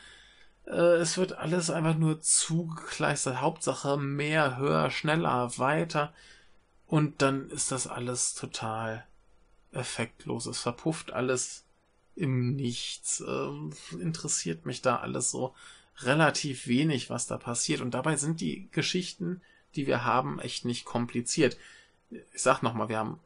[0.65, 3.41] Äh, es wird alles einfach nur zugekleistert.
[3.41, 6.13] Hauptsache mehr, höher, schneller, weiter.
[6.87, 9.05] Und dann ist das alles total
[9.71, 10.45] effektlos.
[10.45, 11.63] Es verpufft alles
[12.15, 13.23] im Nichts.
[13.25, 15.55] Ähm, interessiert mich da alles so
[15.99, 17.81] relativ wenig, was da passiert.
[17.81, 19.41] Und dabei sind die Geschichten,
[19.75, 21.57] die wir haben, echt nicht kompliziert.
[22.09, 23.19] Ich sag nochmal, wir haben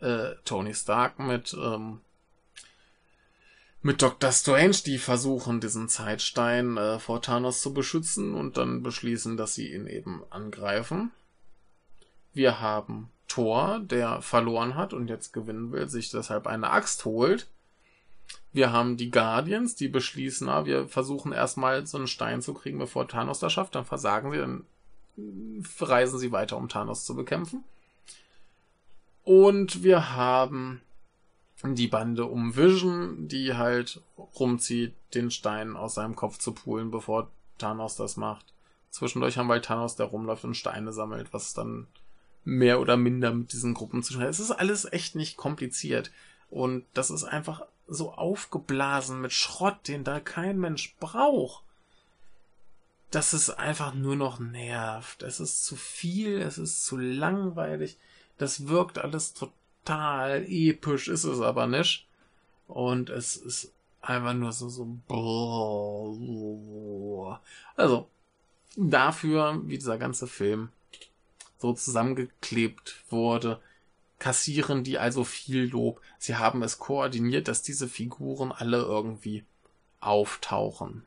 [0.00, 2.00] äh, Tony Stark mit ähm,
[3.84, 4.32] mit Dr.
[4.32, 9.74] Strange, die versuchen, diesen Zeitstein äh, vor Thanos zu beschützen und dann beschließen, dass sie
[9.74, 11.10] ihn eben angreifen.
[12.32, 17.46] Wir haben Thor, der verloren hat und jetzt gewinnen will, sich deshalb eine Axt holt.
[18.54, 22.78] Wir haben die Guardians, die beschließen, na, wir versuchen erstmal so einen Stein zu kriegen,
[22.78, 23.74] bevor Thanos das schafft.
[23.74, 24.64] Dann versagen sie, dann
[25.80, 27.64] reisen sie weiter, um Thanos zu bekämpfen.
[29.22, 30.82] Und wir haben
[31.62, 34.02] die Bande um Vision, die halt
[34.38, 38.44] rumzieht, den Stein aus seinem Kopf zu poolen, bevor Thanos das macht.
[38.90, 41.86] Zwischendurch haben wir halt Thanos, der rumläuft und Steine sammelt, was dann
[42.44, 44.28] mehr oder minder mit diesen Gruppen zu tun hat.
[44.28, 46.10] Es ist alles echt nicht kompliziert.
[46.50, 51.64] Und das ist einfach so aufgeblasen mit Schrott, den da kein Mensch braucht.
[53.14, 55.22] Dass es einfach nur noch nervt.
[55.22, 57.96] Es ist zu viel, es ist zu langweilig.
[58.38, 62.08] Das wirkt alles total episch ist es aber nicht.
[62.66, 64.98] Und es ist einfach nur so, so,
[67.76, 68.08] also,
[68.76, 70.70] dafür, wie dieser ganze Film
[71.58, 73.60] so zusammengeklebt wurde,
[74.18, 76.00] kassieren die also viel Lob.
[76.18, 79.44] Sie haben es koordiniert, dass diese Figuren alle irgendwie
[80.00, 81.06] auftauchen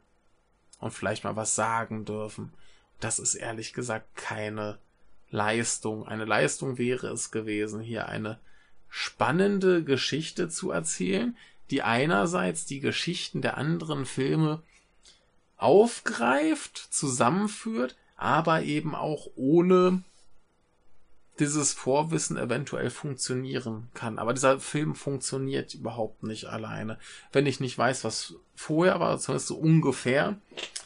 [0.80, 2.54] und vielleicht mal was sagen dürfen.
[3.00, 4.80] Das ist ehrlich gesagt keine
[5.30, 6.08] Leistung.
[6.08, 8.40] Eine Leistung wäre es gewesen, hier eine
[8.90, 11.38] spannende Geschichte zu erzählen,
[11.70, 14.64] die einerseits die Geschichten der anderen Filme
[15.58, 20.04] aufgreift, zusammenführt, aber eben auch ohne
[21.40, 24.20] dieses Vorwissen eventuell funktionieren kann.
[24.20, 26.98] Aber dieser Film funktioniert überhaupt nicht alleine.
[27.32, 30.38] Wenn ich nicht weiß, was vorher war, zumindest so ungefähr,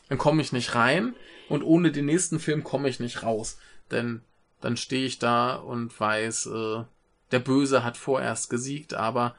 [0.09, 1.15] dann komme ich nicht rein
[1.49, 3.57] und ohne den nächsten Film komme ich nicht raus.
[3.91, 4.21] Denn
[4.59, 6.83] dann stehe ich da und weiß, äh,
[7.31, 9.35] der Böse hat vorerst gesiegt, aber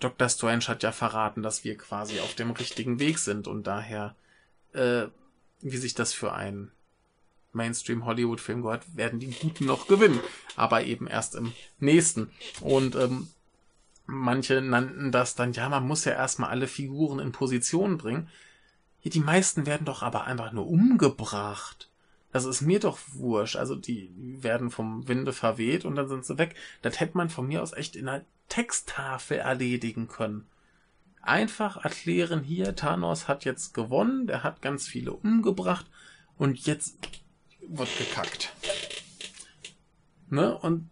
[0.00, 0.28] Dr.
[0.28, 4.14] Strange hat ja verraten, dass wir quasi auf dem richtigen Weg sind und daher,
[4.72, 5.06] äh,
[5.60, 6.70] wie sich das für einen
[7.54, 10.20] Mainstream-Hollywood-Film gehört, werden die Guten noch gewinnen,
[10.56, 12.30] aber eben erst im nächsten.
[12.60, 13.28] Und ähm,
[14.06, 18.28] manche nannten das dann, ja, man muss ja erstmal alle Figuren in Position bringen.
[19.02, 21.90] Ja, die meisten werden doch aber einfach nur umgebracht.
[22.32, 23.54] Das ist mir doch wurscht.
[23.54, 24.10] Also die
[24.42, 26.56] werden vom Winde verweht und dann sind sie weg.
[26.82, 30.46] Das hätte man von mir aus echt in einer Texttafel erledigen können.
[31.22, 35.86] Einfach erklären hier, Thanos hat jetzt gewonnen, der hat ganz viele umgebracht
[36.36, 36.98] und jetzt
[37.68, 38.52] wird gekackt.
[40.30, 40.56] Ne?
[40.56, 40.90] Und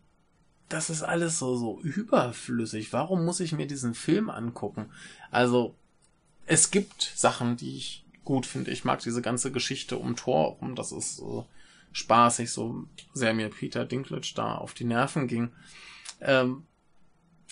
[0.69, 2.93] das ist alles so, so überflüssig.
[2.93, 4.91] Warum muss ich mir diesen Film angucken?
[5.31, 5.75] Also,
[6.47, 8.71] es gibt Sachen, die ich gut finde.
[8.71, 10.75] Ich mag diese ganze Geschichte um Thor um.
[10.75, 11.47] Das ist so
[11.93, 15.51] spaßig, so sehr mir Peter Dinklage da auf die Nerven ging.
[16.21, 16.65] Ähm,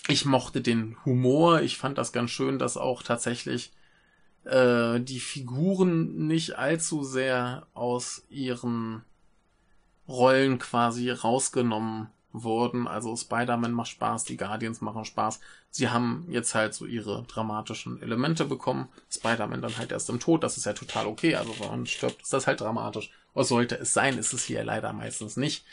[0.07, 1.61] ich mochte den Humor.
[1.61, 3.71] Ich fand das ganz schön, dass auch tatsächlich
[4.45, 9.03] äh, die Figuren nicht allzu sehr aus ihren
[10.07, 12.87] Rollen quasi rausgenommen wurden.
[12.87, 15.39] Also Spider-Man macht Spaß, die Guardians machen Spaß.
[15.69, 18.89] Sie haben jetzt halt so ihre dramatischen Elemente bekommen.
[19.09, 21.35] Spider-Man dann halt erst im Tod, das ist ja total okay.
[21.35, 23.11] Also wenn man stirbt, ist das halt dramatisch.
[23.33, 25.65] Was sollte es sein, ist es hier leider meistens nicht.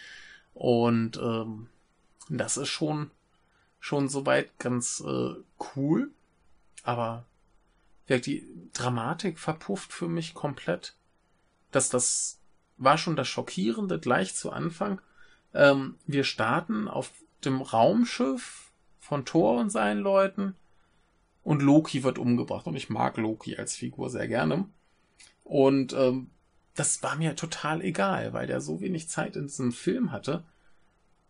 [0.54, 1.68] Und ähm,
[2.28, 3.10] das ist schon,
[3.80, 5.34] schon soweit ganz äh,
[5.76, 6.10] cool.
[6.84, 7.24] Aber
[8.08, 10.94] die Dramatik verpufft für mich komplett.
[11.70, 12.37] Dass das
[12.78, 15.00] war schon das Schockierende gleich zu Anfang
[15.54, 17.12] ähm, wir starten auf
[17.44, 20.54] dem Raumschiff von Thor und seinen Leuten
[21.42, 22.66] und Loki wird umgebracht.
[22.66, 24.66] Und ich mag Loki als Figur sehr gerne.
[25.44, 26.30] Und ähm,
[26.74, 30.44] das war mir total egal, weil der so wenig Zeit in diesem Film hatte,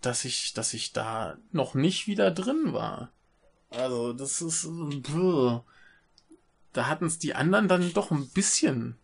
[0.00, 3.10] dass ich, dass ich da noch nicht wieder drin war.
[3.70, 4.68] Also, das ist.
[5.02, 5.64] Brr.
[6.72, 8.98] Da hatten es die anderen dann doch ein bisschen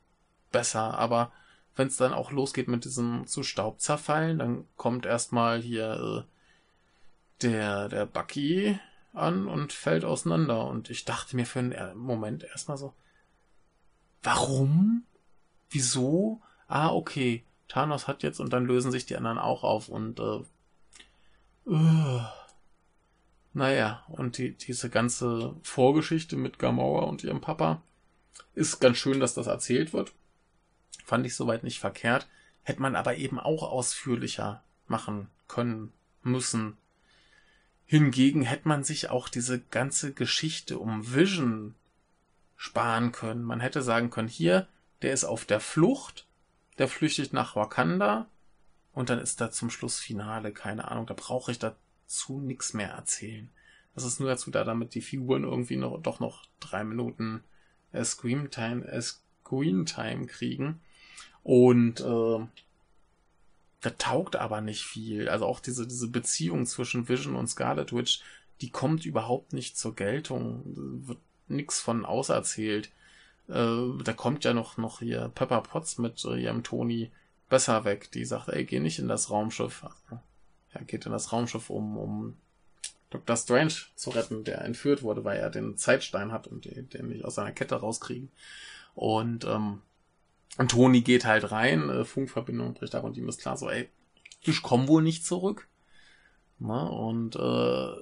[0.52, 1.32] besser, aber
[1.76, 7.42] wenn es dann auch losgeht mit diesem zu Staub zerfallen, dann kommt erstmal hier äh,
[7.42, 8.78] der, der Bucky
[9.12, 10.66] an und fällt auseinander.
[10.66, 12.94] Und ich dachte mir für einen Moment erstmal so,
[14.22, 15.04] warum?
[15.70, 16.40] Wieso?
[16.68, 17.44] Ah, okay.
[17.68, 20.42] Thanos hat jetzt und dann lösen sich die anderen auch auf und äh,
[21.66, 22.20] uh,
[23.54, 27.82] naja, und die, diese ganze Vorgeschichte mit Gamora und ihrem Papa
[28.54, 30.12] ist ganz schön, dass das erzählt wird.
[31.04, 32.28] Fand ich soweit nicht verkehrt.
[32.62, 35.92] Hätte man aber eben auch ausführlicher machen können,
[36.22, 36.76] müssen.
[37.86, 41.74] Hingegen hätte man sich auch diese ganze Geschichte um Vision
[42.56, 43.42] sparen können.
[43.42, 44.66] Man hätte sagen können, hier,
[45.02, 46.26] der ist auf der Flucht,
[46.78, 48.26] der flüchtet nach Wakanda
[48.92, 52.90] und dann ist da zum Schluss Finale, keine Ahnung, da brauche ich dazu nichts mehr
[52.90, 53.50] erzählen.
[53.94, 57.44] Das ist nur dazu da, damit die Figuren irgendwie noch, doch noch drei Minuten
[57.92, 59.02] äh, Scream Time, äh,
[59.44, 60.80] Screen Time kriegen.
[61.42, 62.46] Und äh,
[63.80, 65.28] da taugt aber nicht viel.
[65.28, 68.22] Also auch diese, diese Beziehung zwischen Vision und Scarlet Witch,
[68.60, 70.62] die kommt überhaupt nicht zur Geltung.
[71.06, 71.18] Wird
[71.48, 72.90] nix von auserzählt.
[73.48, 77.10] Äh, da kommt ja noch, noch hier Pepper Potts mit äh, ihrem Tony
[77.50, 78.10] besser weg.
[78.12, 79.84] Die sagt, ey, geh nicht in das Raumschiff.
[80.72, 82.36] Er geht in das Raumschiff, um, um
[83.14, 83.36] Dr.
[83.36, 87.36] Strange zu retten, der entführt wurde, weil er den Zeitstein hat und den, nicht aus
[87.36, 88.30] seiner Kette rauskriegen.
[88.94, 89.80] Und ähm,
[90.56, 93.88] und Toni geht halt rein, äh, Funkverbindung bricht ab und ihm ist klar so, ey,
[94.40, 95.68] ich komm wohl nicht zurück.
[96.58, 97.92] Na, und äh,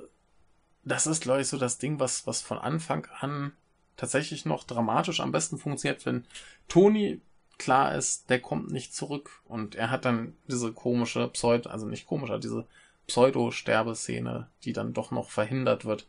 [0.85, 3.53] das ist, glaube ich, so das Ding, was, was von Anfang an
[3.97, 6.27] tatsächlich noch dramatisch am besten funktioniert, wenn
[6.69, 7.21] Toni
[7.59, 12.07] klar ist, der kommt nicht zurück und er hat dann diese komische Pseudo, also nicht
[12.07, 12.67] komischer, diese
[13.07, 16.07] Pseudo-Sterbeszene, die dann doch noch verhindert wird.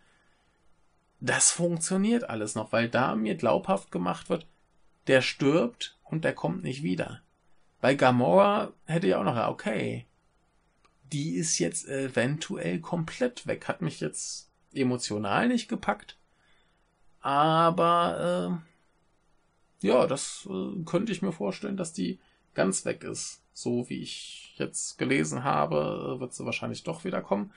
[1.19, 4.47] Das funktioniert alles noch, weil da mir glaubhaft gemacht wird,
[5.07, 7.21] der stirbt und der kommt nicht wieder.
[7.81, 10.05] Bei Gamora hätte ich auch noch, okay,
[11.11, 13.67] die ist jetzt eventuell komplett weg.
[13.67, 16.17] Hat mich jetzt emotional nicht gepackt.
[17.19, 18.61] Aber
[19.81, 22.19] äh, ja, das äh, könnte ich mir vorstellen, dass die
[22.53, 23.42] ganz weg ist.
[23.53, 27.51] So wie ich jetzt gelesen habe, wird sie wahrscheinlich doch wieder kommen.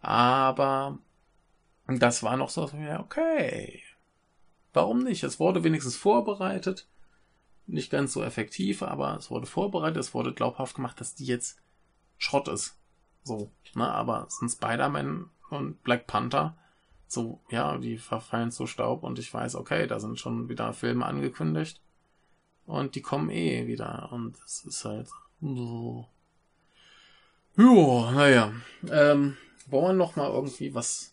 [0.00, 0.98] Aber
[1.86, 3.82] das war noch so, okay.
[4.72, 5.24] Warum nicht?
[5.24, 6.86] Es wurde wenigstens vorbereitet
[7.72, 11.60] nicht ganz so effektiv, aber es wurde vorbereitet, es wurde glaubhaft gemacht, dass die jetzt
[12.18, 12.76] Schrott ist.
[13.22, 16.56] So, ne, aber es sind Spider-Man und Black Panther.
[17.06, 21.06] So, ja, die verfallen zu Staub und ich weiß, okay, da sind schon wieder Filme
[21.06, 21.80] angekündigt.
[22.66, 24.12] Und die kommen eh wieder.
[24.12, 25.08] Und es ist halt
[25.40, 26.06] so.
[27.56, 28.52] Jo, naja.
[28.90, 29.36] Ähm,
[29.66, 31.12] wollen wir noch mal irgendwie was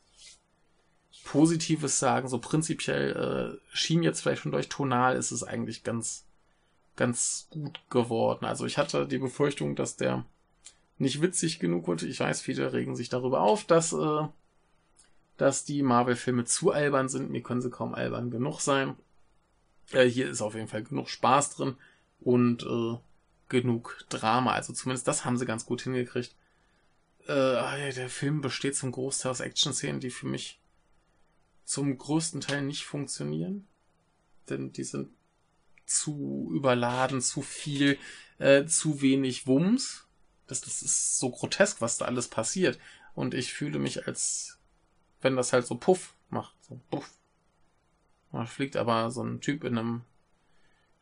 [1.23, 2.27] Positives sagen.
[2.27, 6.25] So prinzipiell äh, schien jetzt vielleicht schon durch tonal ist es eigentlich ganz,
[6.95, 8.45] ganz gut geworden.
[8.45, 10.25] Also ich hatte die Befürchtung, dass der
[10.97, 12.07] nicht witzig genug wurde.
[12.07, 14.27] Ich weiß, viele regen sich darüber auf, dass, äh,
[15.37, 17.29] dass die Marvel-Filme zu albern sind.
[17.29, 18.95] Mir können sie kaum albern genug sein.
[19.91, 21.75] Äh, hier ist auf jeden Fall genug Spaß drin
[22.21, 22.97] und äh,
[23.49, 24.53] genug Drama.
[24.53, 26.35] Also zumindest das haben sie ganz gut hingekriegt.
[27.27, 30.61] Äh, der Film besteht zum Großteil aus Action-Szenen, die für mich
[31.65, 33.67] zum größten Teil nicht funktionieren.
[34.49, 35.09] Denn die sind
[35.85, 37.97] zu überladen, zu viel,
[38.39, 40.05] äh, zu wenig Wumms.
[40.47, 42.79] Das, das ist so grotesk, was da alles passiert.
[43.15, 44.59] Und ich fühle mich als,
[45.21, 46.55] wenn das halt so Puff macht.
[46.63, 47.11] So Puff.
[48.31, 50.01] Da fliegt aber so ein Typ in einem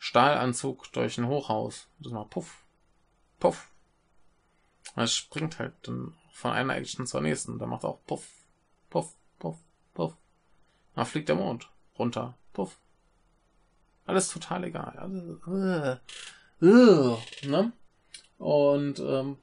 [0.05, 1.87] Stahlanzug durch ein Hochhaus.
[1.97, 2.63] Das macht Puff.
[3.39, 3.71] Puff.
[4.95, 7.57] Es springt halt dann von einer Action zur nächsten.
[7.57, 8.45] Da macht auch Puff.
[8.91, 9.15] Puff.
[9.39, 9.57] Puff.
[9.95, 10.15] Puff.
[10.93, 12.37] Da fliegt der Mond runter.
[12.53, 12.77] Puff.
[14.05, 14.95] Alles total egal.
[14.99, 15.97] Also, uh,
[16.63, 17.73] uh, ne?
[18.37, 19.39] Und ähm,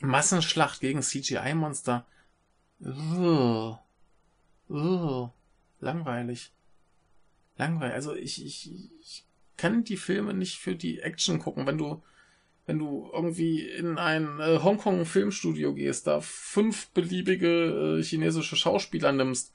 [0.00, 2.06] Massenschlacht gegen CGI-Monster.
[2.80, 3.76] Uh,
[4.70, 5.28] uh,
[5.80, 6.50] langweilig.
[7.58, 7.94] Langweilig.
[7.94, 9.26] Also ich, ich, ich
[9.62, 11.68] kann die Filme nicht für die Action gucken.
[11.68, 12.02] Wenn du,
[12.66, 19.52] wenn du irgendwie in ein äh, Hongkong-Filmstudio gehst, da fünf beliebige äh, chinesische Schauspieler nimmst,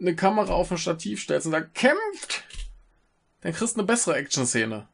[0.00, 2.44] eine Kamera auf ein Stativ stellst und da kämpft,
[3.42, 4.88] dann kriegst du eine bessere Action-Szene.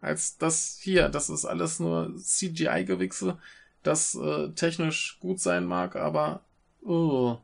[0.00, 1.10] Als das hier.
[1.10, 3.36] Das ist alles nur CGI-Gewichse,
[3.82, 6.46] das äh, technisch gut sein mag, aber
[6.80, 7.36] oh,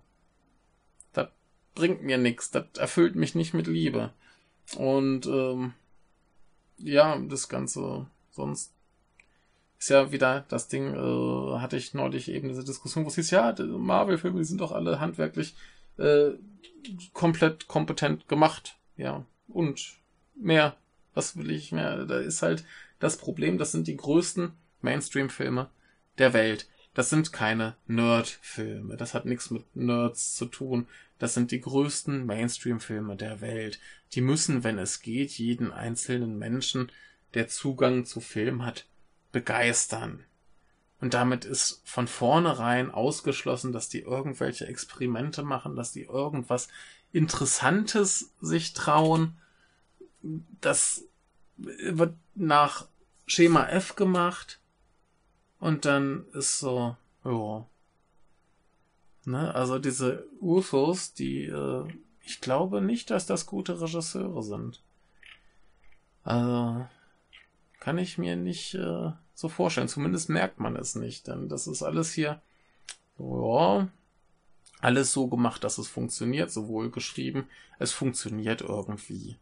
[1.12, 1.28] das
[1.74, 2.50] bringt mir nichts.
[2.52, 4.14] Das erfüllt mich nicht mit Liebe.
[4.78, 5.74] Und ähm,
[6.78, 8.72] ja, das Ganze sonst
[9.78, 13.30] ist ja wieder das Ding, äh, hatte ich neulich eben diese Diskussion, wo es hieß,
[13.30, 15.54] ja, Marvel-Filme, die sind doch alle handwerklich
[15.98, 16.30] äh,
[17.12, 18.76] komplett kompetent gemacht.
[18.96, 19.96] Ja, und
[20.34, 20.76] mehr.
[21.14, 22.04] Was will ich mehr?
[22.04, 22.64] Da ist halt
[22.98, 24.52] das Problem, das sind die größten
[24.82, 25.68] Mainstream-Filme
[26.18, 26.68] der Welt.
[26.96, 28.96] Das sind keine Nerd-Filme.
[28.96, 30.88] Das hat nichts mit Nerds zu tun.
[31.18, 33.80] Das sind die größten Mainstream-Filme der Welt.
[34.12, 36.90] Die müssen, wenn es geht, jeden einzelnen Menschen,
[37.34, 38.86] der Zugang zu Film hat,
[39.30, 40.24] begeistern.
[40.98, 46.68] Und damit ist von vornherein ausgeschlossen, dass die irgendwelche Experimente machen, dass die irgendwas
[47.12, 49.36] Interessantes sich trauen.
[50.62, 51.04] Das
[51.58, 52.86] wird nach
[53.26, 54.60] Schema F gemacht.
[55.58, 57.66] Und dann ist so, ja.
[59.24, 61.84] Ne, also diese UFOs, die, äh,
[62.20, 64.82] ich glaube nicht, dass das gute Regisseure sind.
[66.22, 66.86] Also,
[67.80, 69.88] kann ich mir nicht äh, so vorstellen.
[69.88, 72.40] Zumindest merkt man es nicht, denn das ist alles hier,
[73.18, 73.88] ja,
[74.80, 77.46] alles so gemacht, dass es funktioniert, sowohl geschrieben,
[77.78, 79.36] es funktioniert irgendwie.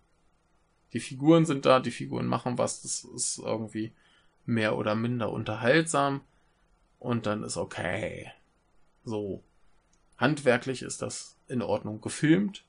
[0.93, 3.93] Die Figuren sind da, die Figuren machen was, das ist irgendwie
[4.47, 6.21] mehr oder minder unterhaltsam
[6.99, 8.33] und dann ist okay.
[9.05, 9.43] So.
[10.17, 12.65] Handwerklich ist das in Ordnung gefilmt.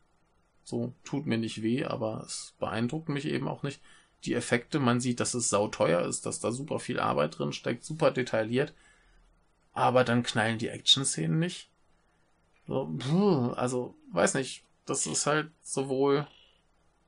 [0.63, 3.81] So, tut mir nicht weh, aber es beeindruckt mich eben auch nicht
[4.25, 4.79] die Effekte.
[4.79, 8.73] Man sieht, dass es sauteuer ist, dass da super viel Arbeit drin steckt, super detailliert.
[9.73, 11.69] Aber dann knallen die Action-Szenen nicht.
[12.67, 14.63] So, also, weiß nicht.
[14.85, 16.27] Das ist halt sowohl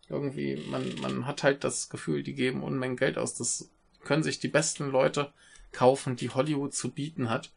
[0.09, 3.35] irgendwie, man, man hat halt das Gefühl, die geben Unmengen Geld aus.
[3.35, 3.69] Das
[4.03, 5.31] können sich die besten Leute
[5.71, 7.51] kaufen, die Hollywood zu bieten hat.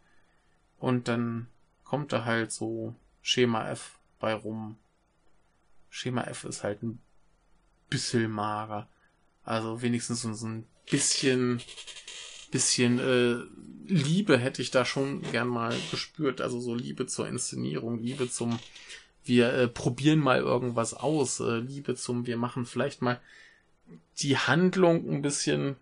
[0.79, 1.49] Und dann
[1.85, 4.77] kommt da halt so Schema F bei rum.
[5.89, 7.01] Schema F ist halt ein
[7.89, 8.89] bisschen mager.
[9.45, 11.61] Also wenigstens so, ein bisschen,
[12.51, 13.43] bisschen äh,
[13.87, 16.41] Liebe hätte ich da schon gern mal gespürt.
[16.41, 18.59] Also so Liebe zur Inszenierung, Liebe zum
[19.25, 23.21] wir äh, probieren mal irgendwas aus, äh, Liebe zum wir machen vielleicht mal
[24.19, 25.77] die Handlung ein bisschen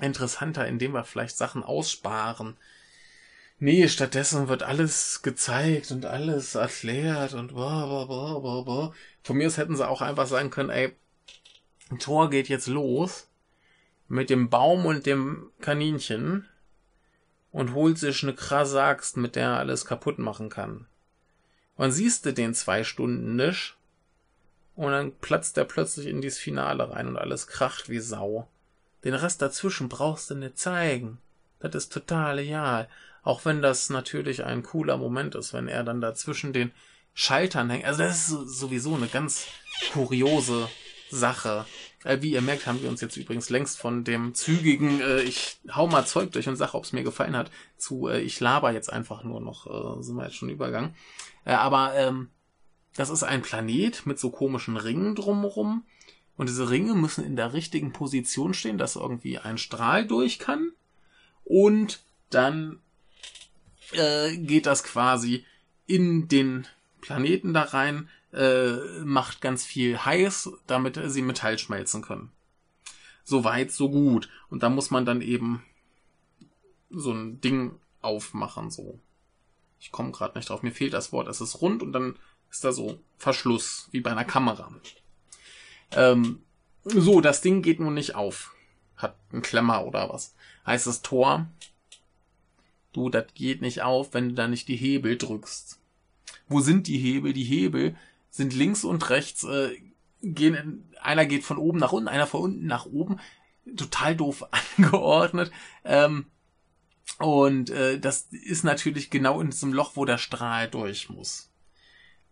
[0.00, 2.56] interessanter, indem wir vielleicht Sachen aussparen.
[3.58, 8.92] Nee, stattdessen wird alles gezeigt und alles erklärt und blah, blah, blah, blah, blah.
[9.24, 10.94] Von mir aus hätten sie auch einfach sagen können, ey,
[11.98, 13.28] Tor geht jetzt los
[14.08, 16.46] mit dem Baum und dem Kaninchen
[17.50, 20.86] und holt sich eine krasse Axt, mit der er alles kaputt machen kann.
[21.76, 23.76] Und siehst du den zwei Stunden nicht
[24.76, 28.48] und dann platzt er plötzlich in dieses Finale rein und alles kracht wie Sau.
[29.08, 31.16] Den Rest dazwischen brauchst du nicht zeigen.
[31.60, 32.90] Das ist total egal.
[33.22, 36.72] Auch wenn das natürlich ein cooler Moment ist, wenn er dann dazwischen den
[37.14, 37.86] Schaltern hängt.
[37.86, 39.46] Also das ist sowieso eine ganz
[39.94, 40.68] kuriose
[41.08, 41.64] Sache.
[42.04, 45.56] Äh, wie ihr merkt, haben wir uns jetzt übrigens längst von dem zügigen, äh, ich
[45.74, 48.72] hau mal Zeug durch und sag, ob es mir gefallen hat, zu äh, ich laber
[48.72, 50.94] jetzt einfach nur noch, äh, sind wir jetzt schon übergangen.
[51.46, 52.28] Äh, aber ähm,
[52.94, 55.86] das ist ein Planet mit so komischen Ringen drumherum.
[56.38, 60.70] Und diese Ringe müssen in der richtigen Position stehen, dass irgendwie ein Strahl durch kann.
[61.44, 62.78] Und dann
[63.90, 65.44] äh, geht das quasi
[65.86, 66.66] in den
[67.00, 72.30] Planeten da rein, äh, macht ganz viel heiß, damit sie Metall schmelzen können.
[73.24, 74.28] So weit, so gut.
[74.48, 75.64] Und da muss man dann eben
[76.88, 79.00] so ein Ding aufmachen, so.
[79.80, 80.62] Ich komme gerade nicht drauf.
[80.62, 81.26] Mir fehlt das Wort.
[81.26, 82.16] Es ist rund und dann
[82.48, 84.70] ist da so Verschluss, wie bei einer Kamera.
[85.92, 86.42] Ähm,
[86.84, 88.54] so, das Ding geht nun nicht auf.
[88.96, 90.34] Hat einen Klemmer oder was.
[90.66, 91.46] Heißt das Tor,
[92.92, 95.78] du, das geht nicht auf, wenn du da nicht die Hebel drückst.
[96.48, 97.32] Wo sind die Hebel?
[97.32, 97.96] Die Hebel
[98.30, 99.76] sind links und rechts, äh,
[100.22, 103.18] gehen, in, einer geht von oben nach unten, einer von unten nach oben.
[103.76, 105.52] Total doof angeordnet.
[105.84, 106.26] Ähm,
[107.18, 111.50] und äh, das ist natürlich genau in diesem Loch, wo der Strahl durch muss.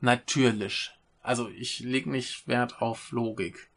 [0.00, 0.92] Natürlich.
[1.26, 3.68] Also ich leg nicht Wert auf Logik.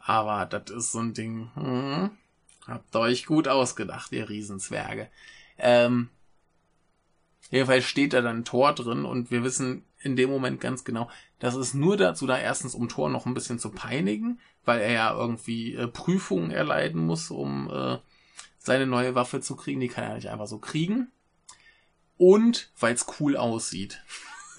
[0.00, 1.48] Aber das ist so ein Ding.
[1.54, 2.10] Hm,
[2.66, 5.08] habt euch gut ausgedacht, ihr Riesenzwerge.
[5.58, 6.08] Ähm,
[7.52, 11.08] jedenfalls steht da dann Tor drin und wir wissen in dem Moment ganz genau,
[11.38, 14.90] das ist nur dazu da, erstens um Tor noch ein bisschen zu peinigen, weil er
[14.90, 17.98] ja irgendwie äh, Prüfungen erleiden muss, um äh,
[18.58, 19.78] seine neue Waffe zu kriegen.
[19.78, 21.12] Die kann er nicht einfach so kriegen.
[22.18, 24.02] Und weil es cool aussieht.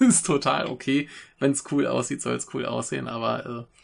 [0.00, 1.08] ist total okay.
[1.38, 3.08] Wenn es cool aussieht, soll es cool aussehen.
[3.08, 3.74] Aber äh,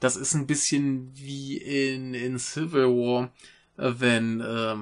[0.00, 3.32] das ist ein bisschen wie in, in Civil War,
[3.76, 4.76] äh, wenn äh,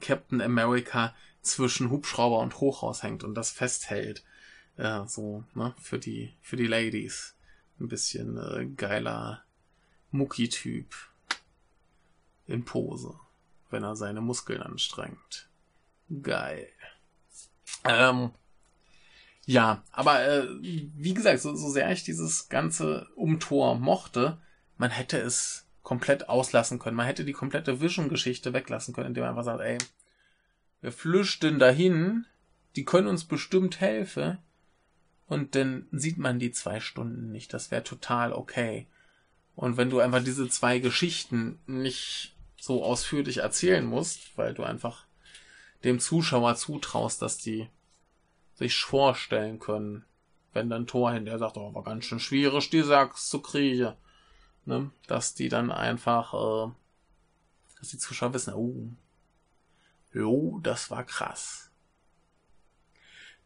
[0.00, 4.24] Captain America zwischen Hubschrauber und Hochhaus hängt und das festhält.
[4.76, 7.34] Ja, so, ne, für die, für die Ladies.
[7.80, 9.42] Ein bisschen äh, geiler
[10.10, 10.94] Mucki-Typ
[12.46, 13.18] in Pose
[13.70, 15.48] wenn er seine Muskeln anstrengt.
[16.22, 16.68] Geil.
[17.84, 18.30] Ähm,
[19.48, 24.36] ja, aber äh, wie gesagt, so, so sehr ich dieses ganze Umtor mochte,
[24.76, 26.98] man hätte es komplett auslassen können.
[26.98, 29.78] Man hätte die komplette Vision-Geschichte weglassen können, indem man einfach sagt, ey,
[30.82, 32.26] wir flüchten dahin,
[32.76, 34.36] die können uns bestimmt helfen.
[35.28, 37.54] Und dann sieht man die zwei Stunden nicht.
[37.54, 38.86] Das wäre total okay.
[39.56, 45.06] Und wenn du einfach diese zwei Geschichten nicht so ausführlich erzählen musst, weil du einfach
[45.84, 47.70] dem Zuschauer zutraust, dass die
[48.58, 50.04] sich vorstellen können,
[50.52, 53.94] wenn dann Thor hinterher sagt, oh, war ganz schön schwierig, die Sachs zu kriegen.
[54.64, 54.90] Ne?
[55.06, 56.70] Dass die dann einfach, äh,
[57.78, 58.90] dass die Zuschauer wissen, oh,
[60.12, 61.70] jo, das war krass.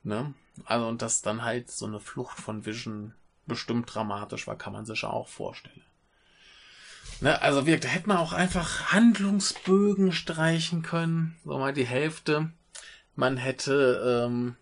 [0.03, 0.33] Ne?
[0.65, 3.15] Also, und dass dann halt so eine Flucht von Vision
[3.47, 5.85] bestimmt dramatisch war, kann man sich auch vorstellen.
[7.21, 12.53] Ne, also wir, da hätte man auch einfach Handlungsbögen streichen können, so mal die Hälfte.
[13.15, 14.57] Man hätte ähm,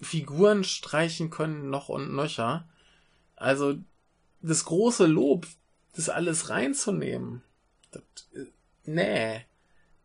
[0.00, 2.66] Figuren streichen können, noch und nöcher.
[3.36, 3.76] Also
[4.42, 5.46] das große Lob,
[5.94, 7.42] das alles reinzunehmen,
[7.90, 8.02] das,
[8.34, 8.46] äh,
[8.84, 9.46] nee.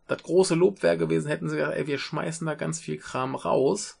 [0.08, 3.34] Das große Lob wäre gewesen, hätten sie gesagt, ey, wir schmeißen da ganz viel Kram
[3.34, 3.98] raus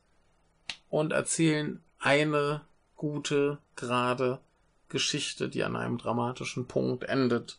[0.88, 2.60] und erzählen eine
[2.94, 4.38] gute, gerade
[4.88, 7.58] Geschichte, die an einem dramatischen Punkt endet.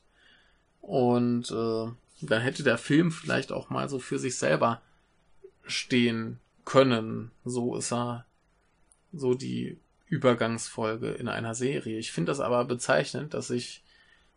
[0.82, 4.82] Und äh, dann hätte der Film vielleicht auch mal so für sich selber
[5.66, 7.32] stehen können.
[7.46, 8.26] So ist er
[9.14, 11.98] so die Übergangsfolge in einer Serie.
[11.98, 13.84] Ich finde das aber bezeichnend, dass sich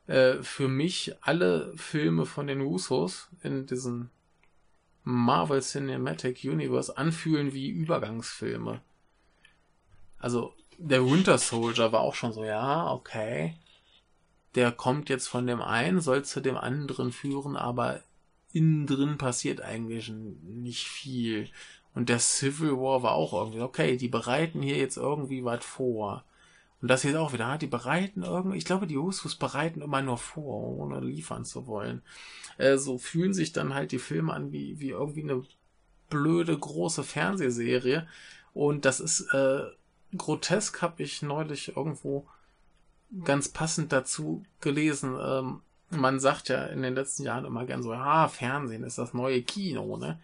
[0.07, 4.11] äh, für mich alle Filme von den Russos in diesem
[5.03, 8.81] Marvel Cinematic Universe anfühlen wie Übergangsfilme.
[10.19, 13.57] Also der Winter Soldier war auch schon so, ja, okay.
[14.55, 18.05] Der kommt jetzt von dem einen, soll zu dem anderen führen, aber
[18.53, 21.49] innen drin passiert eigentlich nicht viel.
[21.95, 26.25] Und der Civil War war auch irgendwie, okay, die bereiten hier jetzt irgendwie was vor.
[26.81, 30.01] Und das hier ist auch wieder, die bereiten irgendwie, ich glaube, die Usos bereiten immer
[30.01, 32.03] nur vor, ohne liefern zu wollen.
[32.59, 35.43] Äh, so fühlen sich dann halt die Filme an wie, wie irgendwie eine
[36.09, 38.07] blöde große Fernsehserie.
[38.55, 39.65] Und das ist äh,
[40.17, 42.27] grotesk habe ich neulich irgendwo
[43.25, 45.17] ganz passend dazu gelesen.
[45.21, 45.61] Ähm,
[45.91, 49.43] man sagt ja in den letzten Jahren immer gern so, ah, Fernsehen ist das neue
[49.43, 50.19] Kino, ne?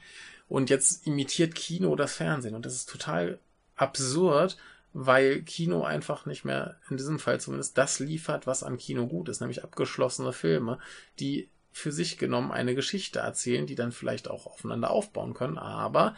[0.48, 2.54] Und jetzt imitiert Kino das Fernsehen.
[2.54, 3.38] Und das ist total
[3.74, 4.56] absurd,
[4.92, 9.28] weil Kino einfach nicht mehr, in diesem Fall zumindest, das liefert, was an Kino gut
[9.28, 10.78] ist, nämlich abgeschlossene Filme,
[11.18, 16.16] die für sich genommen eine Geschichte erzählen, die dann vielleicht auch aufeinander aufbauen können, aber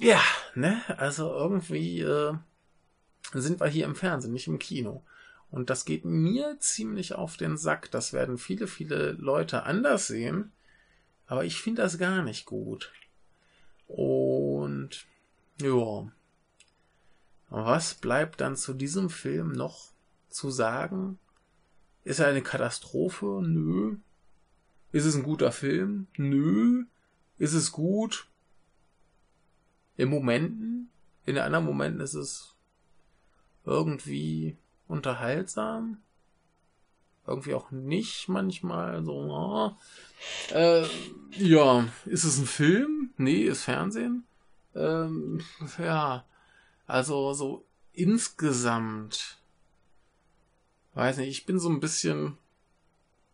[0.00, 0.20] ja,
[0.54, 0.80] ne?
[0.96, 2.34] Also irgendwie äh,
[3.32, 5.04] sind wir hier im Fernsehen, nicht im Kino.
[5.50, 7.90] Und das geht mir ziemlich auf den Sack.
[7.90, 10.52] Das werden viele, viele Leute anders sehen.
[11.28, 12.92] Aber ich finde das gar nicht gut.
[13.86, 15.06] Und
[15.60, 16.10] ja.
[17.50, 19.92] Was bleibt dann zu diesem Film noch
[20.30, 21.18] zu sagen?
[22.04, 23.42] Ist er eine Katastrophe?
[23.42, 23.96] Nö.
[24.90, 26.06] Ist es ein guter Film?
[26.16, 26.86] Nö.
[27.36, 28.26] Ist es gut?
[29.96, 30.90] In Momenten?
[31.26, 32.54] In anderen Momenten ist es
[33.64, 34.56] irgendwie
[34.86, 35.98] unterhaltsam.
[37.28, 39.12] Irgendwie auch nicht manchmal so.
[39.12, 39.76] Oh.
[40.54, 40.86] Äh,
[41.36, 43.10] ja, ist es ein Film?
[43.18, 44.24] Nee, ist Fernsehen.
[44.74, 45.42] Ähm,
[45.78, 46.24] ja,
[46.86, 49.38] also so insgesamt,
[50.94, 52.38] weiß nicht, ich bin so ein bisschen,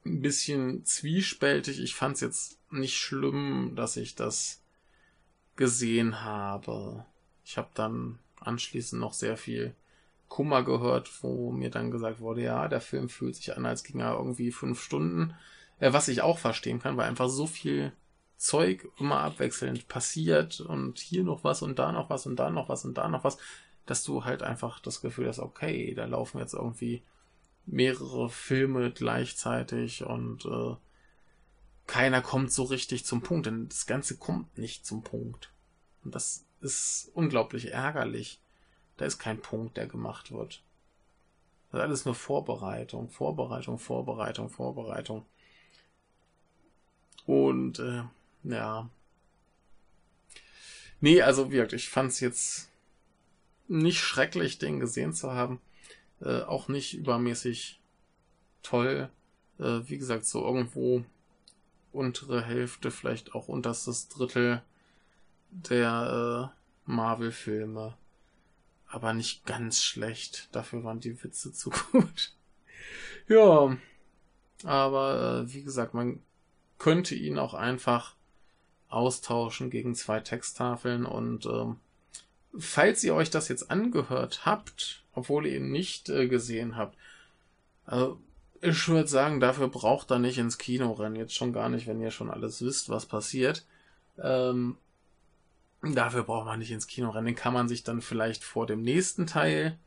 [0.05, 1.81] ein bisschen zwiespältig.
[1.81, 4.61] Ich fand es jetzt nicht schlimm, dass ich das
[5.55, 7.07] gesehen habe.
[7.45, 9.75] Ich habe dann anschließend noch sehr viel
[10.35, 14.01] Kummer gehört, wo mir dann gesagt wurde, ja, der Film fühlt sich an, als ging
[14.01, 15.33] er irgendwie fünf Stunden.
[15.79, 17.93] Äh, was ich auch verstehen kann, weil einfach so viel
[18.37, 22.69] Zeug immer abwechselnd passiert und hier noch was und da noch was und da noch
[22.69, 23.39] was und da noch was,
[23.87, 27.05] dass du halt einfach das Gefühl hast, okay, da laufen jetzt irgendwie
[27.65, 30.75] mehrere Filme gleichzeitig und äh,
[31.87, 35.53] keiner kommt so richtig zum Punkt, denn das Ganze kommt nicht zum Punkt.
[36.03, 38.41] Und das ist unglaublich ärgerlich.
[38.97, 40.63] Da ist kein Punkt, der gemacht wird.
[41.71, 45.27] Das ist alles nur Vorbereitung, Vorbereitung, Vorbereitung, Vorbereitung.
[47.27, 48.05] Und äh,
[48.45, 48.89] ja.
[51.01, 52.71] Nee, also wirklich, ich fand es jetzt
[53.67, 55.61] nicht schrecklich, den gesehen zu haben.
[56.21, 57.81] Äh, auch nicht übermäßig
[58.63, 59.11] toll.
[59.59, 61.05] Äh, wie gesagt, so irgendwo
[61.93, 64.63] untere Hälfte, vielleicht auch unterstes Drittel
[65.51, 67.97] der äh, Marvel-Filme.
[68.95, 70.49] Aber nicht ganz schlecht.
[70.53, 72.33] Dafür waren die Witze zu gut.
[73.27, 73.77] ja.
[74.63, 76.23] Aber äh, wie gesagt, man
[76.79, 78.15] könnte ihn auch einfach
[78.89, 81.81] austauschen gegen zwei Texttafeln und ähm,
[82.57, 86.97] falls ihr euch das jetzt angehört habt, obwohl ihr ihn nicht äh, gesehen habt,
[87.87, 88.21] also
[88.61, 91.17] ich würde sagen, dafür braucht er nicht ins Kino rennen.
[91.17, 93.67] Jetzt schon gar nicht, wenn ihr schon alles wisst, was passiert.
[94.23, 94.79] Ähm,
[95.93, 97.27] dafür braucht man nicht ins Kino rennen.
[97.27, 99.79] Den kann man sich dann vielleicht vor dem nächsten Teil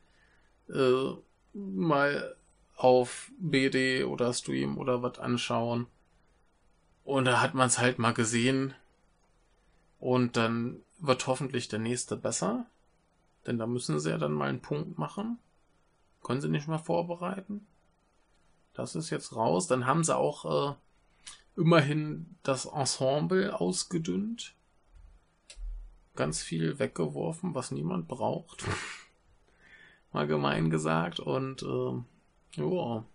[0.70, 1.12] äh,
[1.54, 2.36] mal
[2.76, 5.88] auf BD oder Stream oder was anschauen.
[7.04, 8.74] Und da hat man es halt mal gesehen.
[10.00, 12.66] Und dann wird hoffentlich der nächste besser.
[13.46, 15.40] Denn da müssen sie ja dann mal einen Punkt machen.
[16.22, 17.66] Können sie nicht mehr vorbereiten.
[18.74, 19.68] Das ist jetzt raus.
[19.68, 20.76] Dann haben sie auch äh,
[21.56, 24.54] immerhin das Ensemble ausgedünnt.
[26.18, 28.66] Ganz viel weggeworfen, was niemand braucht.
[30.12, 31.22] mal gemein gesagt.
[31.22, 33.06] Und äh, ja.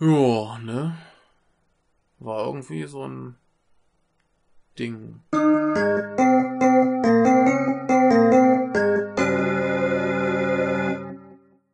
[0.00, 0.98] Ja, ne?
[2.24, 3.36] war irgendwie so ein
[4.78, 5.20] Ding.